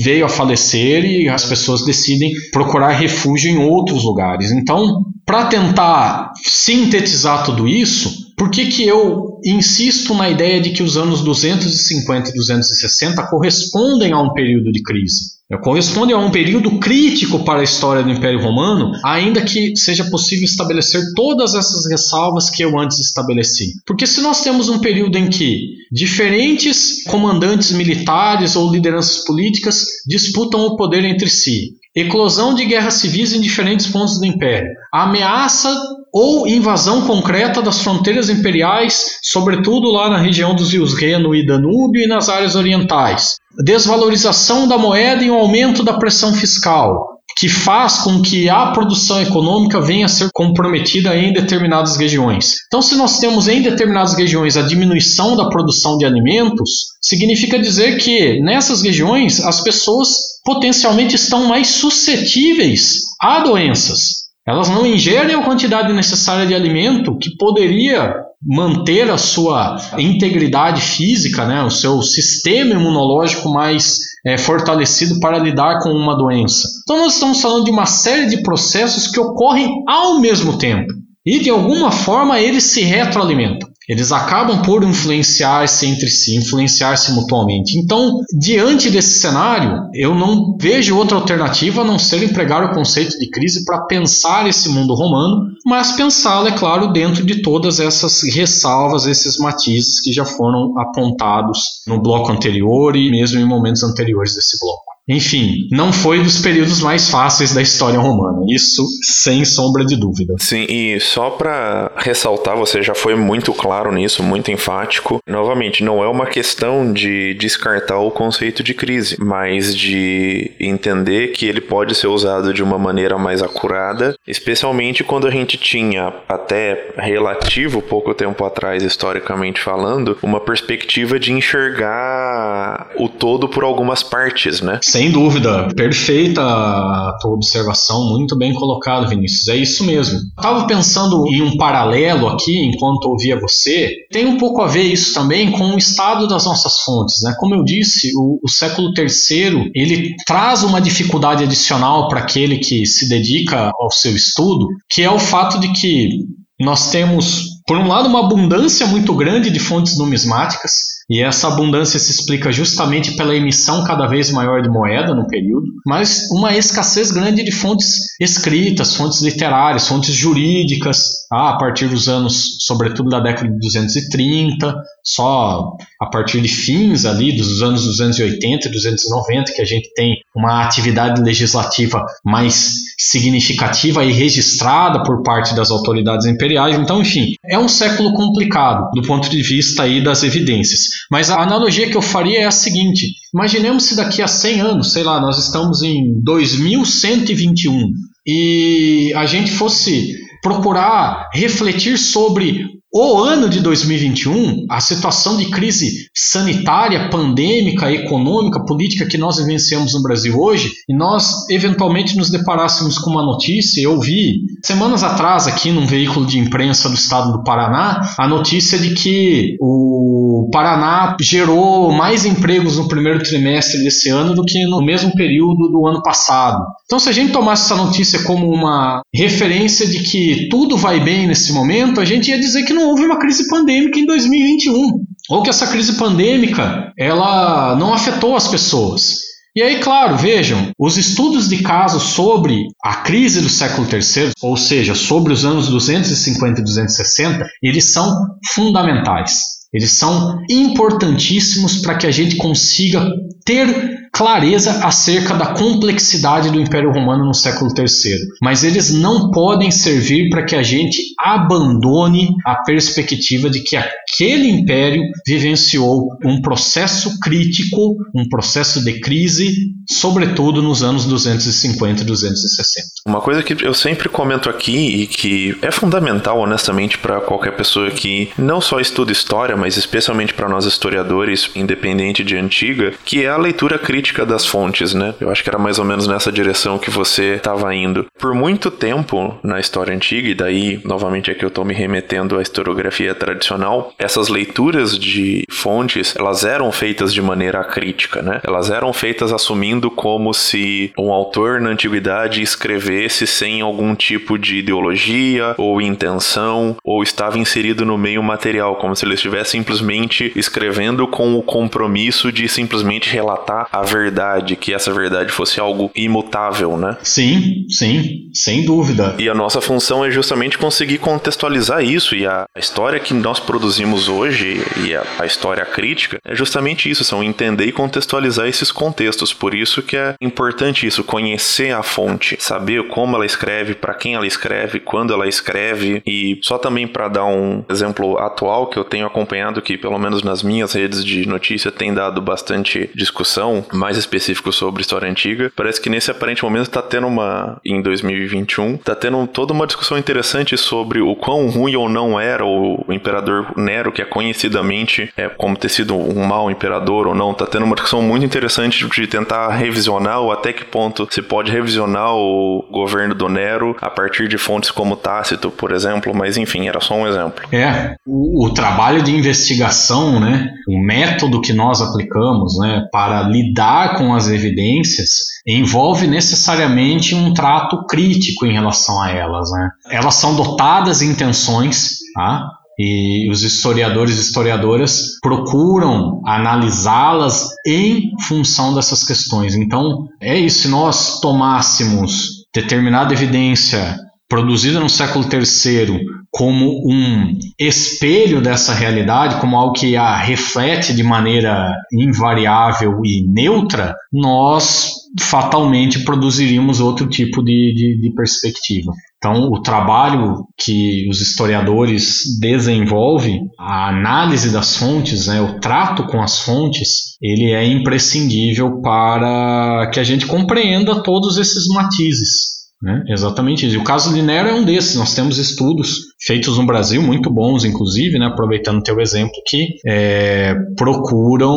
[0.00, 4.52] veio a falecer e as pessoas decidem procurar refúgio em outros lugares.
[4.52, 10.82] Então, para tentar sintetizar tudo isso, por que, que eu insisto na ideia de que
[10.82, 15.38] os anos 250 e 260 correspondem a um período de crise?
[15.62, 20.44] Correspondem a um período crítico para a história do Império Romano, ainda que seja possível
[20.44, 23.74] estabelecer todas essas ressalvas que eu antes estabeleci.
[23.86, 25.60] Porque se nós temos um período em que
[25.92, 33.32] diferentes comandantes militares ou lideranças políticas disputam o poder entre si, eclosão de guerras civis
[33.32, 35.74] em diferentes pontos do império, a ameaça
[36.12, 42.02] ou invasão concreta das fronteiras imperiais, sobretudo lá na região dos rios Reno e Danúbio
[42.02, 48.00] e nas áreas orientais, desvalorização da moeda e um aumento da pressão fiscal, que faz
[48.00, 52.56] com que a produção econômica venha a ser comprometida em determinadas regiões.
[52.66, 57.96] Então, se nós temos em determinadas regiões a diminuição da produção de alimentos, significa dizer
[57.96, 60.08] que nessas regiões as pessoas
[60.44, 64.28] potencialmente estão mais suscetíveis a doenças.
[64.46, 71.44] Elas não ingerem a quantidade necessária de alimento que poderia manter a sua integridade física,
[71.46, 76.66] né, o seu sistema imunológico mais é, fortalecido para lidar com uma doença.
[76.82, 80.92] Então, nós estamos falando de uma série de processos que ocorrem ao mesmo tempo
[81.24, 83.69] e, de alguma forma, eles se retroalimentam.
[83.90, 87.76] Eles acabam por influenciar-se entre si, influenciar-se mutuamente.
[87.76, 93.18] Então, diante desse cenário, eu não vejo outra alternativa a não ser empregar o conceito
[93.18, 98.22] de crise para pensar esse mundo romano, mas pensá-lo, é claro, dentro de todas essas
[98.32, 104.36] ressalvas, esses matizes que já foram apontados no bloco anterior e mesmo em momentos anteriores
[104.36, 104.89] desse bloco.
[105.10, 110.34] Enfim, não foi dos períodos mais fáceis da história romana, isso sem sombra de dúvida.
[110.38, 115.18] Sim, e só para ressaltar, você já foi muito claro nisso, muito enfático.
[115.26, 121.44] Novamente, não é uma questão de descartar o conceito de crise, mas de entender que
[121.46, 126.92] ele pode ser usado de uma maneira mais acurada, especialmente quando a gente tinha, até
[126.96, 134.60] relativo pouco tempo atrás, historicamente falando, uma perspectiva de enxergar o todo por algumas partes,
[134.60, 134.78] né?
[135.00, 139.48] Sem dúvida, perfeita a tua observação, muito bem colocado, Vinícius.
[139.48, 140.18] É isso mesmo.
[140.36, 143.94] Estava pensando em um paralelo aqui, enquanto ouvia você.
[144.12, 147.22] Tem um pouco a ver isso também com o estado das nossas fontes.
[147.22, 147.34] Né?
[147.40, 152.84] Como eu disse, o, o século III ele traz uma dificuldade adicional para aquele que
[152.84, 156.26] se dedica ao seu estudo, que é o fato de que
[156.60, 161.98] nós temos, por um lado, uma abundância muito grande de fontes numismáticas e essa abundância
[161.98, 167.10] se explica justamente pela emissão cada vez maior de moeda no período, mas uma escassez
[167.10, 173.18] grande de fontes escritas, fontes literárias, fontes jurídicas, ah, a partir dos anos, sobretudo da
[173.18, 179.62] década de 230, só a partir de fins ali dos anos 280 e 290 que
[179.62, 186.78] a gente tem uma atividade legislativa mais significativa e registrada por parte das autoridades imperiais.
[186.78, 190.99] Então, enfim, é um século complicado do ponto de vista aí das evidências.
[191.10, 194.92] Mas a analogia que eu faria é a seguinte: imaginemos se daqui a 100 anos,
[194.92, 197.92] sei lá, nós estamos em 2121
[198.26, 206.08] e a gente fosse procurar refletir sobre o ano de 2021, a situação de crise
[206.14, 212.98] sanitária, pandêmica, econômica, política que nós vivenciamos no Brasil hoje, e nós eventualmente nos deparássemos
[212.98, 217.44] com uma notícia, eu vi semanas atrás aqui num veículo de imprensa do estado do
[217.44, 224.34] Paraná, a notícia de que o Paraná gerou mais empregos no primeiro trimestre desse ano
[224.34, 226.64] do que no mesmo período do ano passado.
[226.86, 231.26] Então, se a gente tomasse essa notícia como uma referência de que tudo vai bem
[231.26, 235.42] nesse momento, a gente ia dizer que não houve uma crise pandêmica em 2021, ou
[235.42, 239.30] que essa crise pandêmica ela não afetou as pessoas.
[239.54, 244.56] E aí, claro, vejam, os estudos de casos sobre a crise do século III, ou
[244.56, 248.14] seja, sobre os anos 250 e 260, eles são
[248.54, 249.60] fundamentais.
[249.72, 253.04] Eles são importantíssimos para que a gente consiga
[253.44, 259.70] ter clareza acerca da complexidade do Império Romano no século III, mas eles não podem
[259.70, 266.40] servir para que a gente abandone a perspectiva de que a aquele império vivenciou um
[266.40, 272.86] processo crítico, um processo de crise, sobretudo nos anos 250 e 260.
[273.06, 277.90] Uma coisa que eu sempre comento aqui e que é fundamental, honestamente, para qualquer pessoa
[277.90, 283.28] que não só estuda história, mas especialmente para nós historiadores, independente de antiga, que é
[283.28, 285.14] a leitura crítica das fontes, né?
[285.20, 288.06] Eu acho que era mais ou menos nessa direção que você estava indo.
[288.18, 292.42] Por muito tempo na história antiga, e daí novamente aqui eu estou me remetendo à
[292.42, 298.40] historiografia tradicional, essas leituras de fontes, elas eram feitas de maneira crítica, né?
[298.42, 304.56] Elas eram feitas assumindo como se um autor na antiguidade escrevesse sem algum tipo de
[304.56, 311.06] ideologia ou intenção ou estava inserido no meio material, como se ele estivesse simplesmente escrevendo
[311.06, 316.96] com o compromisso de simplesmente relatar a verdade, que essa verdade fosse algo imutável, né?
[317.02, 319.14] Sim, sim, sem dúvida.
[319.18, 323.89] E a nossa função é justamente conseguir contextualizar isso e a história que nós produzimos
[324.08, 329.32] hoje e a, a história crítica é justamente isso, são entender e contextualizar esses contextos.
[329.32, 334.14] Por isso que é importante isso, conhecer a fonte, saber como ela escreve, para quem
[334.14, 338.84] ela escreve, quando ela escreve e só também para dar um exemplo atual que eu
[338.84, 343.96] tenho acompanhado que pelo menos nas minhas redes de notícia tem dado bastante discussão, mais
[343.96, 345.52] específico sobre história antiga.
[345.54, 349.98] Parece que nesse aparente momento está tendo uma em 2021, está tendo toda uma discussão
[349.98, 355.28] interessante sobre o quão ruim ou não era o imperador Nero, que é conhecidamente é,
[355.28, 357.32] como ter sido um mau imperador ou não.
[357.32, 361.50] Tá tendo uma discussão muito interessante de tentar revisionar ou até que ponto se pode
[361.50, 366.68] revisionar o governo do Nero a partir de fontes como Tácito, por exemplo, mas enfim,
[366.68, 367.42] era só um exemplo.
[367.52, 373.96] É, o, o trabalho de investigação, né, o método que nós aplicamos, né, para lidar
[373.96, 379.70] com as evidências envolve necessariamente um trato crítico em relação a elas, né?
[379.90, 382.48] Elas são dotadas de intenções, tá?
[382.78, 389.54] E os historiadores e historiadoras procuram analisá-las em função dessas questões.
[389.54, 390.62] Então, é isso.
[390.62, 393.98] Se nós tomássemos determinada evidência
[394.28, 401.02] produzida no século III como um espelho dessa realidade, como algo que a reflete de
[401.02, 408.92] maneira invariável e neutra, nós fatalmente produziríamos outro tipo de, de, de perspectiva.
[409.20, 416.22] Então, o trabalho que os historiadores desenvolvem, a análise das fontes, né, o trato com
[416.22, 423.04] as fontes, ele é imprescindível para que a gente compreenda todos esses matizes né?
[423.08, 423.76] Exatamente isso.
[423.76, 424.96] E o caso de Nero é um desses.
[424.96, 428.26] Nós temos estudos feitos no Brasil, muito bons, inclusive, né?
[428.26, 431.54] aproveitando o teu exemplo, que é, procuram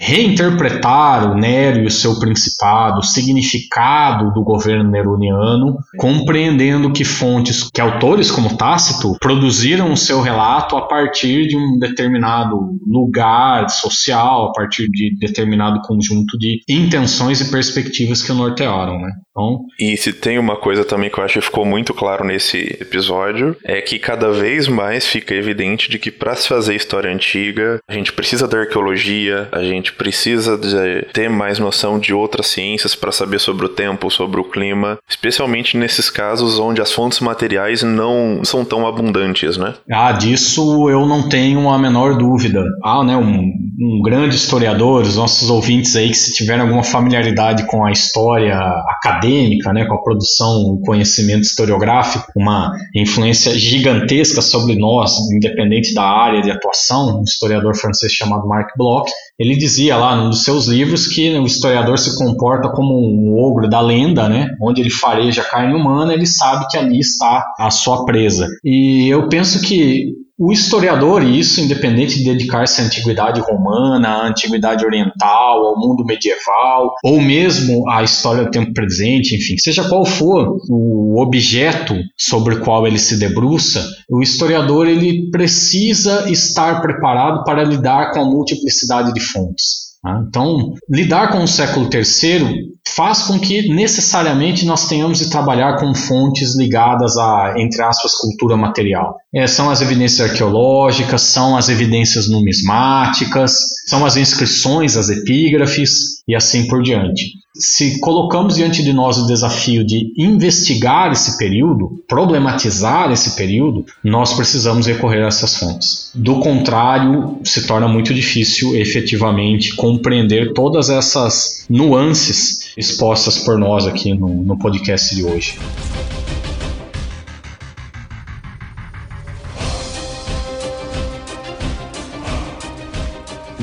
[0.00, 7.68] reinterpretar o Nero e o seu principado, o significado do governo neroniano, compreendendo que fontes,
[7.72, 14.46] que autores como Tácito produziram o seu relato a partir de um determinado lugar social,
[14.46, 19.00] a partir de determinado conjunto de intenções e perspectivas que o nortearam.
[19.00, 19.10] Né?
[19.30, 22.76] Então, e se tem uma coisa também que eu acho que ficou muito claro nesse
[22.80, 27.78] episódio, é que cada vez mais fica evidente de que para se fazer história antiga,
[27.88, 32.94] a gente precisa da arqueologia, a gente precisa de ter mais noção de outras ciências
[32.94, 37.82] para saber sobre o tempo, sobre o clima, especialmente nesses casos onde as fontes materiais
[37.82, 39.74] não são tão abundantes, né?
[39.90, 42.62] Ah, disso eu não tenho a menor dúvida.
[42.84, 47.66] Ah, né, um, um grande historiador, os nossos ouvintes aí que se tiverem alguma familiaridade
[47.66, 48.58] com a história
[48.88, 56.04] acadêmica, né, com a produção, o conhecimento historiográfico, uma influência gigantesca sobre nós, independente da
[56.04, 60.66] área de atuação, um historiador francês chamado Marc Bloch, ele dizia lá num dos seus
[60.66, 64.48] livros que o historiador se comporta como um ogro da lenda, né?
[64.60, 68.48] Onde ele fareja carne humana, ele sabe que ali está a sua presa.
[68.64, 74.26] E eu penso que o historiador, e isso independente de dedicar-se à antiguidade romana, à
[74.28, 80.04] antiguidade oriental, ao mundo medieval, ou mesmo à história do tempo presente, enfim, seja qual
[80.04, 87.42] for o objeto sobre o qual ele se debruça, o historiador ele precisa estar preparado
[87.42, 89.87] para lidar com a multiplicidade de fontes.
[90.08, 90.24] Tá?
[90.26, 95.94] Então, lidar com o século III faz com que necessariamente nós tenhamos de trabalhar com
[95.94, 99.16] fontes ligadas a, entre aspas, cultura material.
[99.34, 103.52] É, são as evidências arqueológicas, são as evidências numismáticas,
[103.86, 109.26] são as inscrições, as epígrafes e assim por diante se colocamos diante de nós o
[109.26, 116.10] desafio de investigar esse período, problematizar esse período, nós precisamos recorrer a essas fontes.
[116.14, 124.14] Do contrário, se torna muito difícil efetivamente compreender todas essas nuances expostas por nós aqui
[124.14, 125.58] no, no podcast de hoje.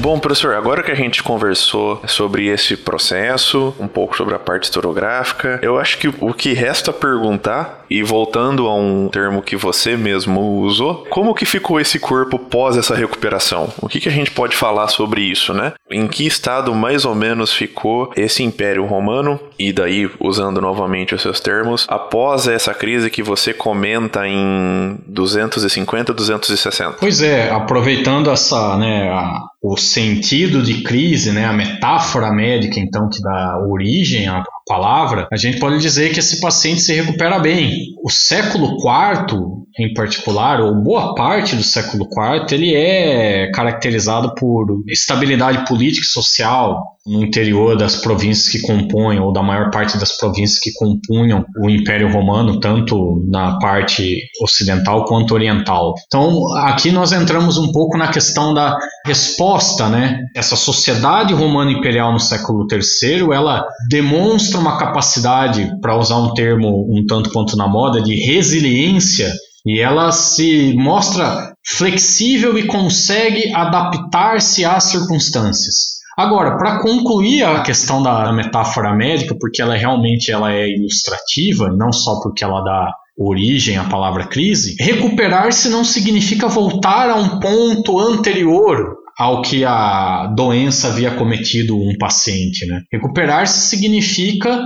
[0.05, 4.65] Bom, professor, agora que a gente conversou sobre esse processo, um pouco sobre a parte
[4.65, 9.95] historiográfica, eu acho que o que resta perguntar, e voltando a um termo que você
[9.95, 13.69] mesmo usou, como que ficou esse corpo pós essa recuperação?
[13.81, 15.73] O que, que a gente pode falar sobre isso, né?
[15.89, 19.39] Em que estado mais ou menos ficou esse Império Romano?
[19.57, 26.13] E daí, usando novamente os seus termos, após essa crise que você comenta em 250,
[26.13, 26.97] 260?
[26.99, 33.09] Pois é, aproveitando essa, né, a, o sentido de crise, né, a metáfora médica, então,
[33.09, 37.93] que dá origem à palavra, a gente pode dizer que esse paciente se recupera bem.
[38.03, 39.37] O século IV,
[39.79, 46.09] em particular, ou boa parte do século IV, ele é caracterizado por estabilidade política e
[46.09, 51.45] social no interior das províncias que compõem, ou da maior parte das províncias que compunham
[51.57, 55.93] o Império Romano, tanto na parte ocidental quanto oriental.
[56.07, 60.21] Então, aqui nós entramos um pouco na questão da resposta, né?
[60.35, 66.87] Essa sociedade romana imperial no século III, ela demonstra uma capacidade, para usar um termo
[66.89, 69.31] um tanto quanto na moda, de resiliência
[69.65, 75.94] e ela se mostra flexível e consegue adaptar-se às circunstâncias.
[76.17, 81.91] Agora, para concluir a questão da metáfora médica, porque ela realmente ela é ilustrativa, não
[81.91, 87.99] só porque ela dá origem à palavra crise, recuperar-se não significa voltar a um ponto
[87.99, 92.65] anterior ao que a doença havia cometido um paciente.
[92.65, 92.81] Né?
[92.91, 94.59] Recuperar-se significa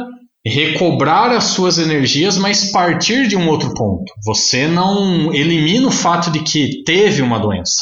[0.46, 4.12] recobrar as suas energias, mas partir de um outro ponto.
[4.26, 7.76] Você não elimina o fato de que teve uma doença.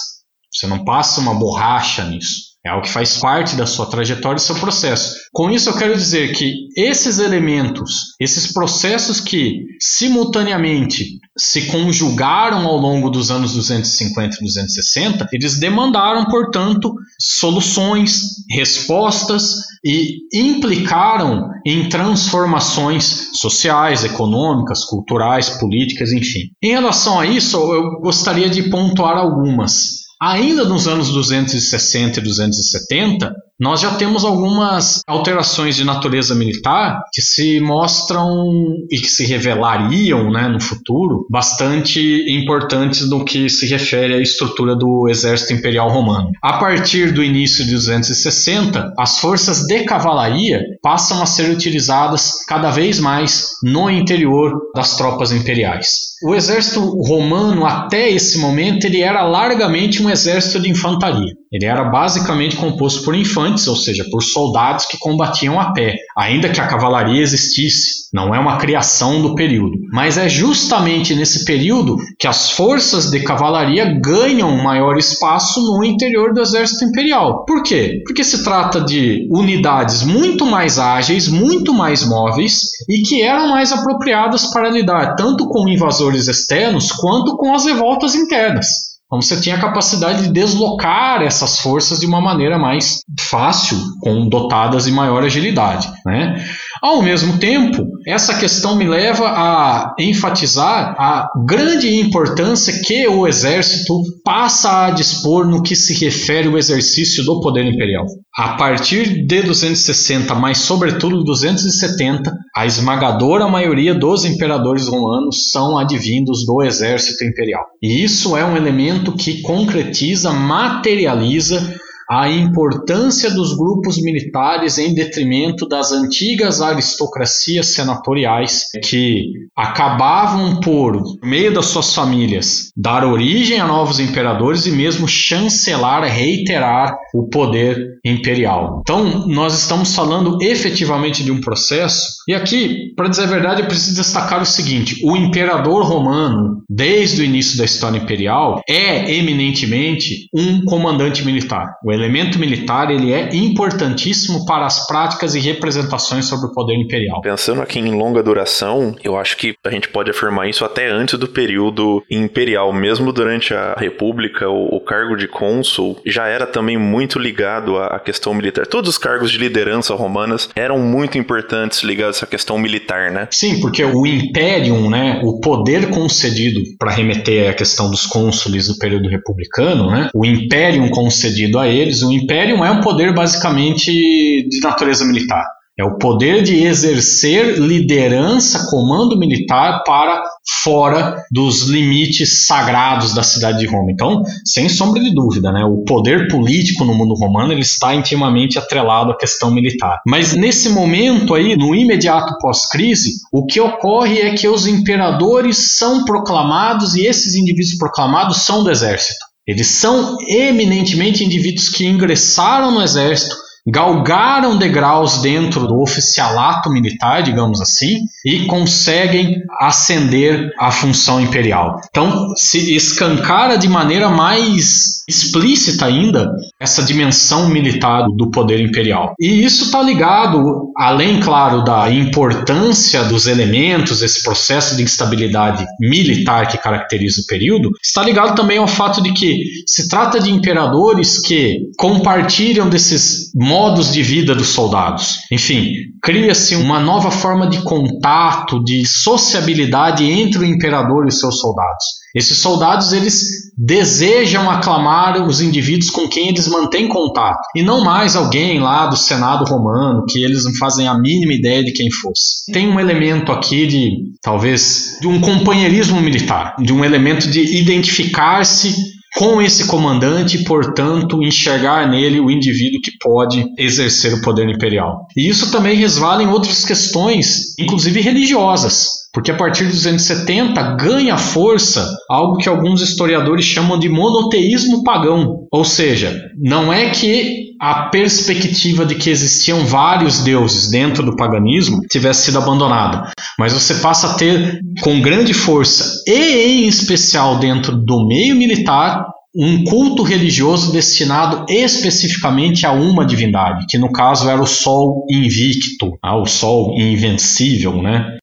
[0.51, 2.46] Você não passa uma borracha nisso.
[2.67, 5.15] É algo que faz parte da sua trajetória e seu processo.
[5.31, 12.75] Com isso, eu quero dizer que esses elementos, esses processos que simultaneamente se conjugaram ao
[12.75, 18.21] longo dos anos 250 e 260, eles demandaram, portanto, soluções,
[18.51, 26.49] respostas e implicaram em transformações sociais, econômicas, culturais, políticas, enfim.
[26.61, 30.06] Em relação a isso, eu gostaria de pontuar algumas.
[30.19, 37.21] Ainda nos anos 260 e 270, nós já temos algumas alterações de natureza militar que
[37.21, 44.13] se mostram e que se revelariam né, no futuro bastante importantes no que se refere
[44.13, 46.29] à estrutura do exército imperial romano.
[46.41, 52.69] A partir do início de 260, as forças de cavalaria passam a ser utilizadas cada
[52.69, 56.07] vez mais no interior das tropas imperiais.
[56.23, 61.33] O exército romano até esse momento ele era largamente um exército de infantaria.
[61.51, 66.49] Ele era basicamente composto por infantes, ou seja, por soldados que combatiam a pé, ainda
[66.49, 68.07] que a cavalaria existisse.
[68.13, 69.77] Não é uma criação do período.
[69.91, 76.33] Mas é justamente nesse período que as forças de cavalaria ganham maior espaço no interior
[76.33, 77.45] do exército imperial.
[77.45, 78.01] Por quê?
[78.05, 83.71] Porque se trata de unidades muito mais ágeis, muito mais móveis e que eram mais
[83.71, 88.96] apropriadas para lidar tanto com invasores externos quanto com as revoltas internas.
[89.07, 94.27] Então você tinha a capacidade de deslocar essas forças de uma maneira mais fácil, com
[94.27, 95.89] dotadas de maior agilidade.
[96.05, 96.45] Né?
[96.81, 104.01] Ao mesmo tempo, essa questão me leva a enfatizar a grande importância que o exército
[104.23, 108.05] passa a dispor no que se refere ao exercício do poder imperial.
[108.35, 116.45] A partir de 260, mas sobretudo 270, a esmagadora maioria dos imperadores romanos são advindos
[116.45, 117.65] do exército imperial.
[117.81, 121.75] E isso é um elemento que concretiza, materializa
[122.09, 131.03] a importância dos grupos militares em detrimento das antigas aristocracias senatoriais que acabavam por, por
[131.21, 137.97] meio das suas famílias, dar origem a novos imperadores e mesmo chancelar, reiterar o poder
[138.05, 138.79] imperial.
[138.81, 143.67] Então, nós estamos falando efetivamente de um processo, e aqui, para dizer a verdade, eu
[143.67, 150.29] preciso destacar o seguinte: o imperador romano, desde o início da história imperial, é eminentemente
[150.33, 151.75] um comandante militar.
[151.83, 157.21] O elemento militar ele é importantíssimo para as práticas e representações sobre o poder imperial.
[157.21, 161.17] Pensando aqui em longa duração, eu acho que a gente pode afirmar isso até antes
[161.17, 166.77] do período imperial, mesmo durante a República, o, o cargo de cônsul já era também
[166.77, 168.67] muito ligado à questão militar.
[168.67, 173.27] Todos os cargos de liderança romanas eram muito importantes ligados à questão militar, né?
[173.31, 178.77] Sim, porque o imperium, né, o poder concedido para remeter à questão dos cônsules do
[178.77, 183.91] período republicano, né, o imperium concedido a ele deles, o império é um poder basicamente
[183.91, 185.45] de natureza militar.
[185.79, 190.23] É o poder de exercer liderança, comando militar para
[190.63, 193.91] fora dos limites sagrados da cidade de Roma.
[193.91, 198.57] Então, sem sombra de dúvida, né, o poder político no mundo romano ele está intimamente
[198.57, 199.99] atrelado à questão militar.
[200.07, 206.03] Mas nesse momento aí, no imediato pós-crise, o que ocorre é que os imperadores são
[206.05, 209.26] proclamados e esses indivíduos proclamados são do exército.
[209.47, 217.61] Eles são eminentemente indivíduos que ingressaram no exército, galgaram degraus dentro do oficialato militar, digamos
[217.61, 221.75] assim, e conseguem ascender à função imperial.
[221.89, 226.29] Então, se escancara de maneira mais explícita ainda
[226.59, 229.13] essa dimensão militar do poder imperial.
[229.19, 236.47] E isso está ligado, além, claro, da importância dos elementos, esse processo de instabilidade militar
[236.47, 241.19] que caracteriza o período, está ligado também ao fato de que se trata de imperadores
[241.19, 245.17] que compartilham desses modos de vida dos soldados.
[245.31, 245.73] Enfim,
[246.03, 251.83] cria-se uma nova forma de contato, de sociabilidade entre o imperador e seus soldados.
[252.13, 258.15] Esses soldados eles desejam aclamar os indivíduos com quem eles mantêm contato e não mais
[258.15, 262.51] alguém lá do Senado romano que eles não fazem a mínima ideia de quem fosse.
[262.51, 268.96] Tem um elemento aqui de talvez de um companheirismo militar, de um elemento de identificar-se
[269.17, 275.07] com esse comandante portanto, enxergar nele o indivíduo que pode exercer o poder imperial.
[275.17, 279.07] E isso também resvala em outras questões, inclusive religiosas.
[279.11, 284.83] Porque a partir dos anos 70 ganha força algo que alguns historiadores chamam de monoteísmo
[284.83, 285.47] pagão.
[285.51, 291.81] Ou seja, não é que a perspectiva de que existiam vários deuses dentro do paganismo
[291.89, 297.75] tivesse sido abandonada, mas você passa a ter com grande força e em especial dentro
[297.75, 299.05] do meio militar
[299.35, 305.97] um culto religioso destinado especificamente a uma divindade, que no caso era o Sol invicto,
[306.03, 308.17] ah, o Sol invencível, né?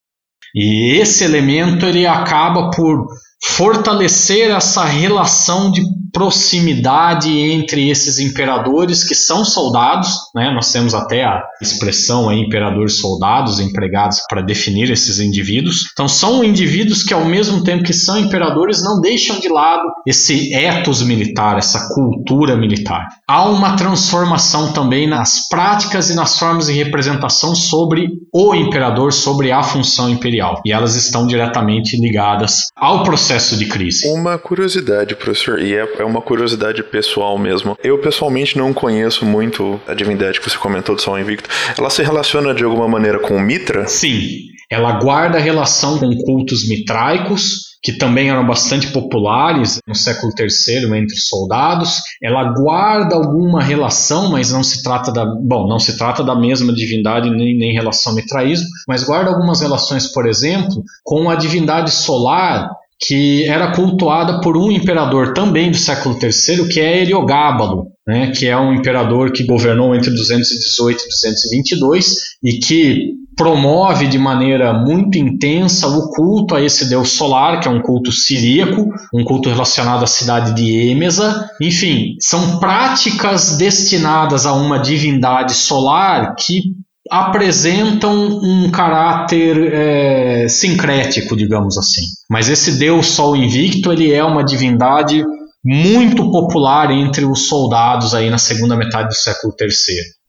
[0.53, 3.07] E esse elemento ele acaba por
[3.47, 5.83] fortalecer essa relação de
[6.15, 10.49] proximidade entre esses imperadores que são soldados, né?
[10.49, 15.89] Nós temos até a expressão aí, imperadores soldados empregados para definir esses indivíduos.
[15.91, 20.53] Então são indivíduos que ao mesmo tempo que são imperadores não deixam de lado esse
[20.53, 23.05] ethos militar, essa cultura militar.
[23.27, 29.51] Há uma transformação também nas práticas e nas formas de representação sobre o imperador, sobre
[29.51, 34.07] a função imperial, e elas estão diretamente ligadas ao processo de crise.
[34.07, 37.77] Uma curiosidade, professor, e é é uma curiosidade pessoal mesmo.
[37.83, 41.49] Eu pessoalmente não conheço muito a divindade que você comentou do Sol Invicto.
[41.77, 43.87] Ela se relaciona de alguma maneira com o Mitra?
[43.87, 44.27] Sim.
[44.69, 51.15] Ela guarda relação com cultos mitraicos, que também eram bastante populares no século III entre
[51.17, 51.99] soldados.
[52.21, 56.73] Ela guarda alguma relação, mas não se trata da, bom, não se trata da mesma
[56.73, 62.71] divindade nem, nem relação mitraísmo, mas guarda algumas relações, por exemplo, com a divindade solar
[62.99, 68.45] que era cultuada por um imperador também do século III, que é Heliogábalo, né, que
[68.45, 75.17] é um imperador que governou entre 218 e 222 e que promove de maneira muito
[75.17, 80.03] intensa o culto a esse deus solar, que é um culto siríaco, um culto relacionado
[80.03, 81.49] à cidade de Êmesa.
[81.61, 86.61] Enfim, são práticas destinadas a uma divindade solar que
[87.09, 92.01] apresentam um caráter é, sincrético, digamos assim.
[92.29, 95.23] Mas esse Deus Sol Invicto ele é uma divindade
[95.63, 99.69] muito popular entre os soldados aí na segunda metade do século III.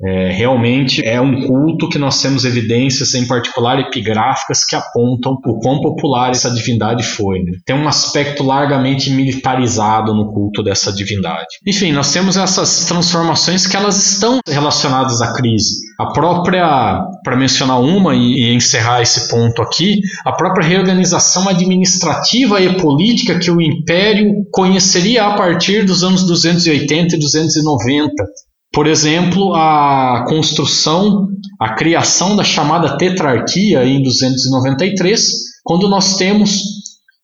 [0.05, 5.59] É, realmente é um culto que nós temos evidências, em particular epigráficas, que apontam o
[5.59, 7.43] quão popular essa divindade foi.
[7.43, 7.53] Né?
[7.65, 11.47] Tem um aspecto largamente militarizado no culto dessa divindade.
[11.67, 15.87] Enfim, nós temos essas transformações que elas estão relacionadas à crise.
[15.99, 22.61] A própria, para mencionar uma e, e encerrar esse ponto aqui, a própria reorganização administrativa
[22.61, 28.13] e política que o Império conheceria a partir dos anos 280 e 290
[28.77, 31.29] por exemplo, a construção,
[31.59, 35.23] a criação da chamada tetrarquia em 293,
[35.65, 36.61] quando nós temos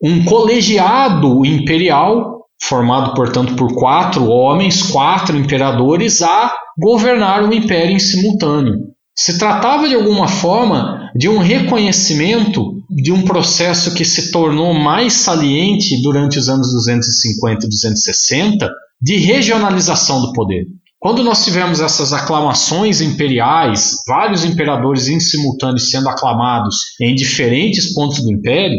[0.03, 7.99] um colegiado imperial, formado, portanto, por quatro homens, quatro imperadores, a governar o império em
[7.99, 8.77] simultâneo.
[9.15, 15.13] Se tratava de alguma forma de um reconhecimento de um processo que se tornou mais
[15.13, 18.71] saliente durante os anos 250 e 260
[19.03, 20.65] de regionalização do poder.
[21.03, 28.23] Quando nós tivemos essas aclamações imperiais, vários imperadores em simultâneo sendo aclamados em diferentes pontos
[28.23, 28.79] do império,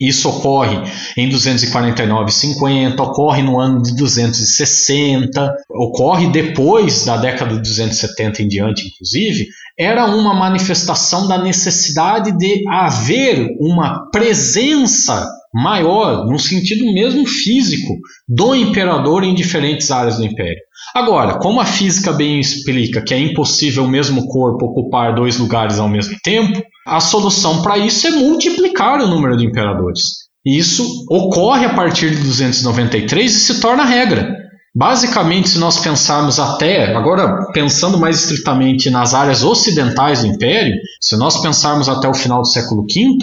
[0.00, 0.78] isso ocorre
[1.16, 8.42] em 249 e 50, ocorre no ano de 260, ocorre depois da década de 270
[8.42, 9.48] em diante, inclusive.
[9.76, 17.94] era uma manifestação da necessidade de haver uma presença maior, no sentido mesmo físico,
[18.28, 20.60] do imperador em diferentes áreas do império.
[20.92, 25.78] Agora, como a física bem explica que é impossível o mesmo corpo ocupar dois lugares
[25.78, 30.24] ao mesmo tempo, a solução para isso é multiplicar o número de imperadores.
[30.44, 34.44] Isso ocorre a partir de 293 e se torna regra.
[34.76, 41.16] Basicamente, se nós pensarmos até, agora pensando mais estritamente nas áreas ocidentais do Império, se
[41.16, 43.18] nós pensarmos até o final do século V,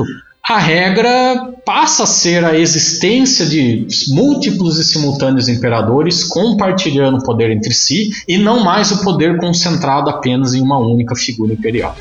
[0.51, 7.51] a regra passa a ser a existência de múltiplos e simultâneos imperadores compartilhando o poder
[7.51, 11.95] entre si e não mais o poder concentrado apenas em uma única figura imperial.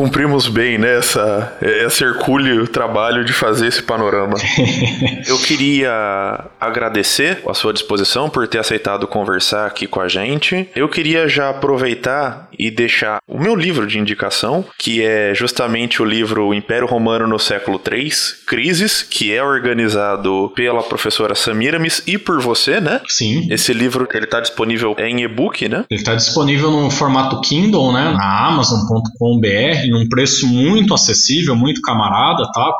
[0.00, 0.96] Cumprimos bem, né?
[0.96, 4.34] Essa, esse hercúleo trabalho de fazer esse panorama.
[5.28, 10.66] Eu queria agradecer a sua disposição por ter aceitado conversar aqui com a gente.
[10.74, 16.04] Eu queria já aproveitar e deixar o meu livro de indicação, que é justamente o
[16.04, 18.10] livro Império Romano no século III,
[18.46, 23.02] Crises, que é organizado pela professora Samiramis e por você, né?
[23.06, 23.46] Sim.
[23.50, 25.84] Esse livro ele está disponível em e-book, né?
[25.90, 28.14] Ele está disponível no formato Kindle, né?
[28.16, 32.72] Na Amazon.com.br num preço muito acessível, muito camarada, tá?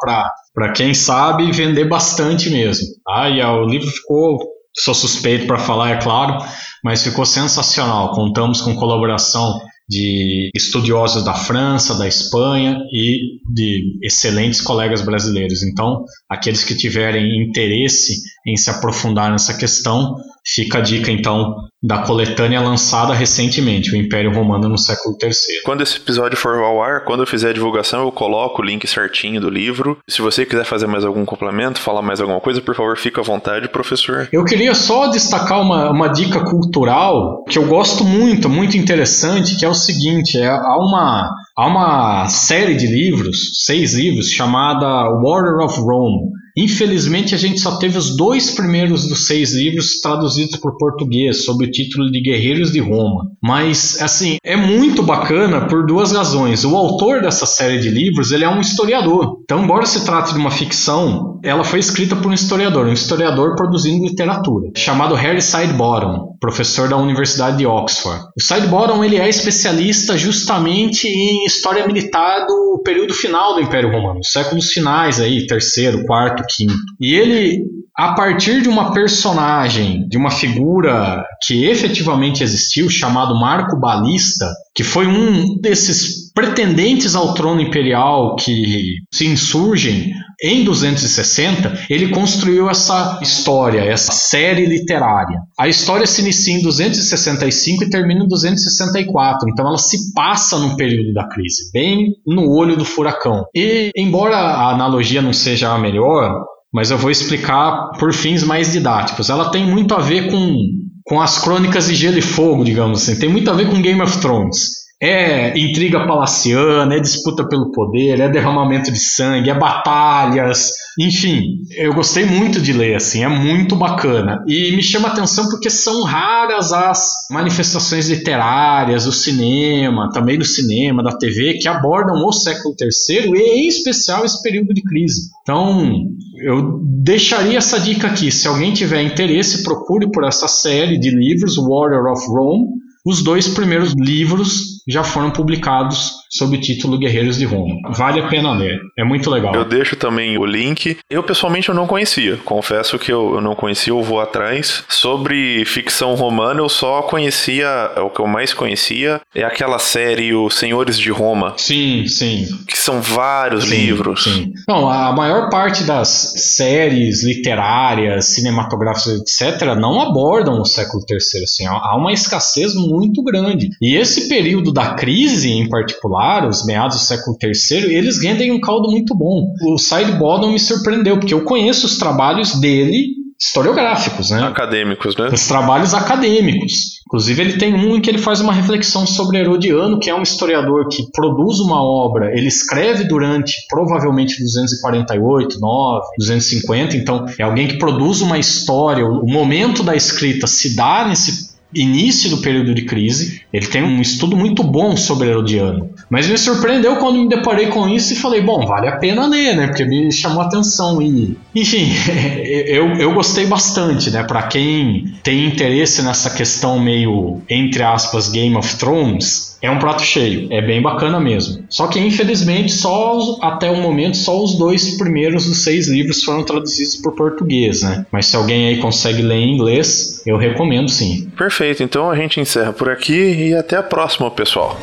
[0.54, 2.86] Para quem sabe vender bastante mesmo.
[3.04, 3.28] Tá?
[3.28, 4.38] E o livro ficou,
[4.76, 6.38] sou suspeito para falar, é claro,
[6.84, 8.12] mas ficou sensacional.
[8.12, 15.64] Contamos com colaboração de estudiosos da França, da Espanha e de excelentes colegas brasileiros.
[15.64, 18.14] Então, aqueles que tiverem interesse
[18.46, 20.14] em se aprofundar nessa questão,
[20.44, 25.62] fica a dica então da coletânea lançada recentemente, o Império Romano no século III.
[25.64, 28.86] Quando esse episódio for ao ar, quando eu fizer a divulgação, eu coloco o link
[28.86, 29.98] certinho do livro.
[30.06, 33.22] Se você quiser fazer mais algum complemento, falar mais alguma coisa, por favor, fique à
[33.22, 34.28] vontade, professor.
[34.30, 39.64] Eu queria só destacar uma, uma dica cultural que eu gosto muito, muito interessante, que
[39.64, 44.86] é o seguinte: é, há, uma, há uma série de livros, seis livros, chamada
[45.22, 50.56] Water of Rome Infelizmente, a gente só teve os dois primeiros dos seis livros traduzidos
[50.56, 53.30] por português, sob o título de Guerreiros de Roma.
[53.42, 56.62] Mas, assim, é muito bacana por duas razões.
[56.62, 59.38] O autor dessa série de livros, ele é um historiador.
[59.42, 63.56] Então, embora se trate de uma ficção, ela foi escrita por um historiador, um historiador
[63.56, 68.24] produzindo literatura, chamado Harry Sidebottom, professor da Universidade de Oxford.
[68.36, 74.24] O Sidebottom, ele é especialista justamente em história militar do período final do Império Romano,
[74.24, 76.74] séculos finais aí, terceiro, quarto, quinto.
[76.98, 77.62] E ele,
[77.96, 84.82] a partir de uma personagem, de uma figura que efetivamente existiu, chamado Marco Balista, que
[84.82, 90.12] foi um desses pretendentes ao trono imperial que se insurgem
[90.42, 95.38] em 260, ele construiu essa história, essa série literária.
[95.58, 100.76] A história se inicia em 265 e termina em 264, então ela se passa no
[100.76, 103.44] período da crise, bem no olho do furacão.
[103.54, 106.42] E, embora a analogia não seja a melhor,
[106.72, 109.28] mas eu vou explicar por fins mais didáticos.
[109.28, 110.56] Ela tem muito a ver com,
[111.04, 114.00] com as crônicas de Gelo e Fogo, digamos assim, tem muito a ver com Game
[114.00, 114.80] of Thrones.
[115.02, 121.62] É intriga palaciana, é disputa pelo poder, é derramamento de sangue, é batalhas, enfim.
[121.74, 124.44] Eu gostei muito de ler, assim, é muito bacana.
[124.46, 131.02] E me chama atenção porque são raras as manifestações literárias, o cinema, também do cinema,
[131.02, 135.30] da TV, que abordam o século III e, em especial, esse período de crise.
[135.42, 136.10] Então,
[136.44, 138.30] eu deixaria essa dica aqui.
[138.30, 142.66] Se alguém tiver interesse, procure por essa série de livros, Warrior of Rome.
[143.06, 147.76] Os dois primeiros livros já foram publicados sob o título Guerreiros de Roma.
[147.96, 149.54] Vale a pena ler, é muito legal.
[149.54, 150.96] Eu deixo também o link.
[151.08, 154.84] Eu pessoalmente eu não conhecia, confesso que eu, eu não conhecia, eu vou atrás.
[154.88, 160.34] Sobre ficção romana, eu só conhecia, é o que eu mais conhecia é aquela série
[160.34, 161.54] Os Senhores de Roma.
[161.56, 162.46] Sim, sim.
[162.66, 164.24] Que são vários sim, livros.
[164.24, 164.52] Sim.
[164.68, 171.44] Não, a maior parte das séries literárias, cinematográficas, etc., não abordam o século III.
[171.44, 173.70] Assim, há uma escassez muito grande.
[173.80, 178.60] E esse período da crise, em particular, os meados do século III, eles rendem um
[178.60, 179.52] caldo muito bom.
[179.66, 184.42] O Sidebottom me surpreendeu, porque eu conheço os trabalhos dele historiográficos, né?
[184.42, 185.28] Acadêmicos, né?
[185.32, 187.00] Os trabalhos acadêmicos.
[187.06, 190.22] Inclusive, ele tem um em que ele faz uma reflexão sobre Herodiano, que é um
[190.22, 197.66] historiador que produz uma obra, ele escreve durante provavelmente 248, 9, 250, então é alguém
[197.66, 202.82] que produz uma história, o momento da escrita se dá nesse início do período de
[202.82, 203.42] crise.
[203.52, 205.90] Ele tem um estudo muito bom sobre Herodiano.
[206.08, 209.56] Mas me surpreendeu quando me deparei com isso e falei, bom, vale a pena ler,
[209.56, 209.66] né?
[209.68, 211.00] Porque me chamou a atenção.
[211.00, 211.92] E, enfim,
[212.44, 214.22] eu, eu gostei bastante, né?
[214.24, 220.02] Para quem tem interesse nessa questão meio, entre aspas, Game of Thrones, é um prato
[220.02, 221.64] cheio, é bem bacana mesmo.
[221.68, 226.42] Só que infelizmente só até o momento só os dois primeiros dos seis livros foram
[226.42, 228.06] traduzidos por português, né?
[228.10, 231.30] Mas se alguém aí consegue ler em inglês, eu recomendo sim.
[231.36, 231.82] Perfeito.
[231.82, 234.78] Então a gente encerra por aqui e até a próxima, pessoal.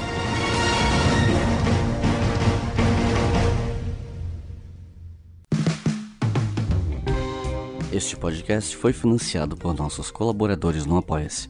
[7.91, 11.49] Este podcast foi financiado por nossos colaboradores no Apoia-se.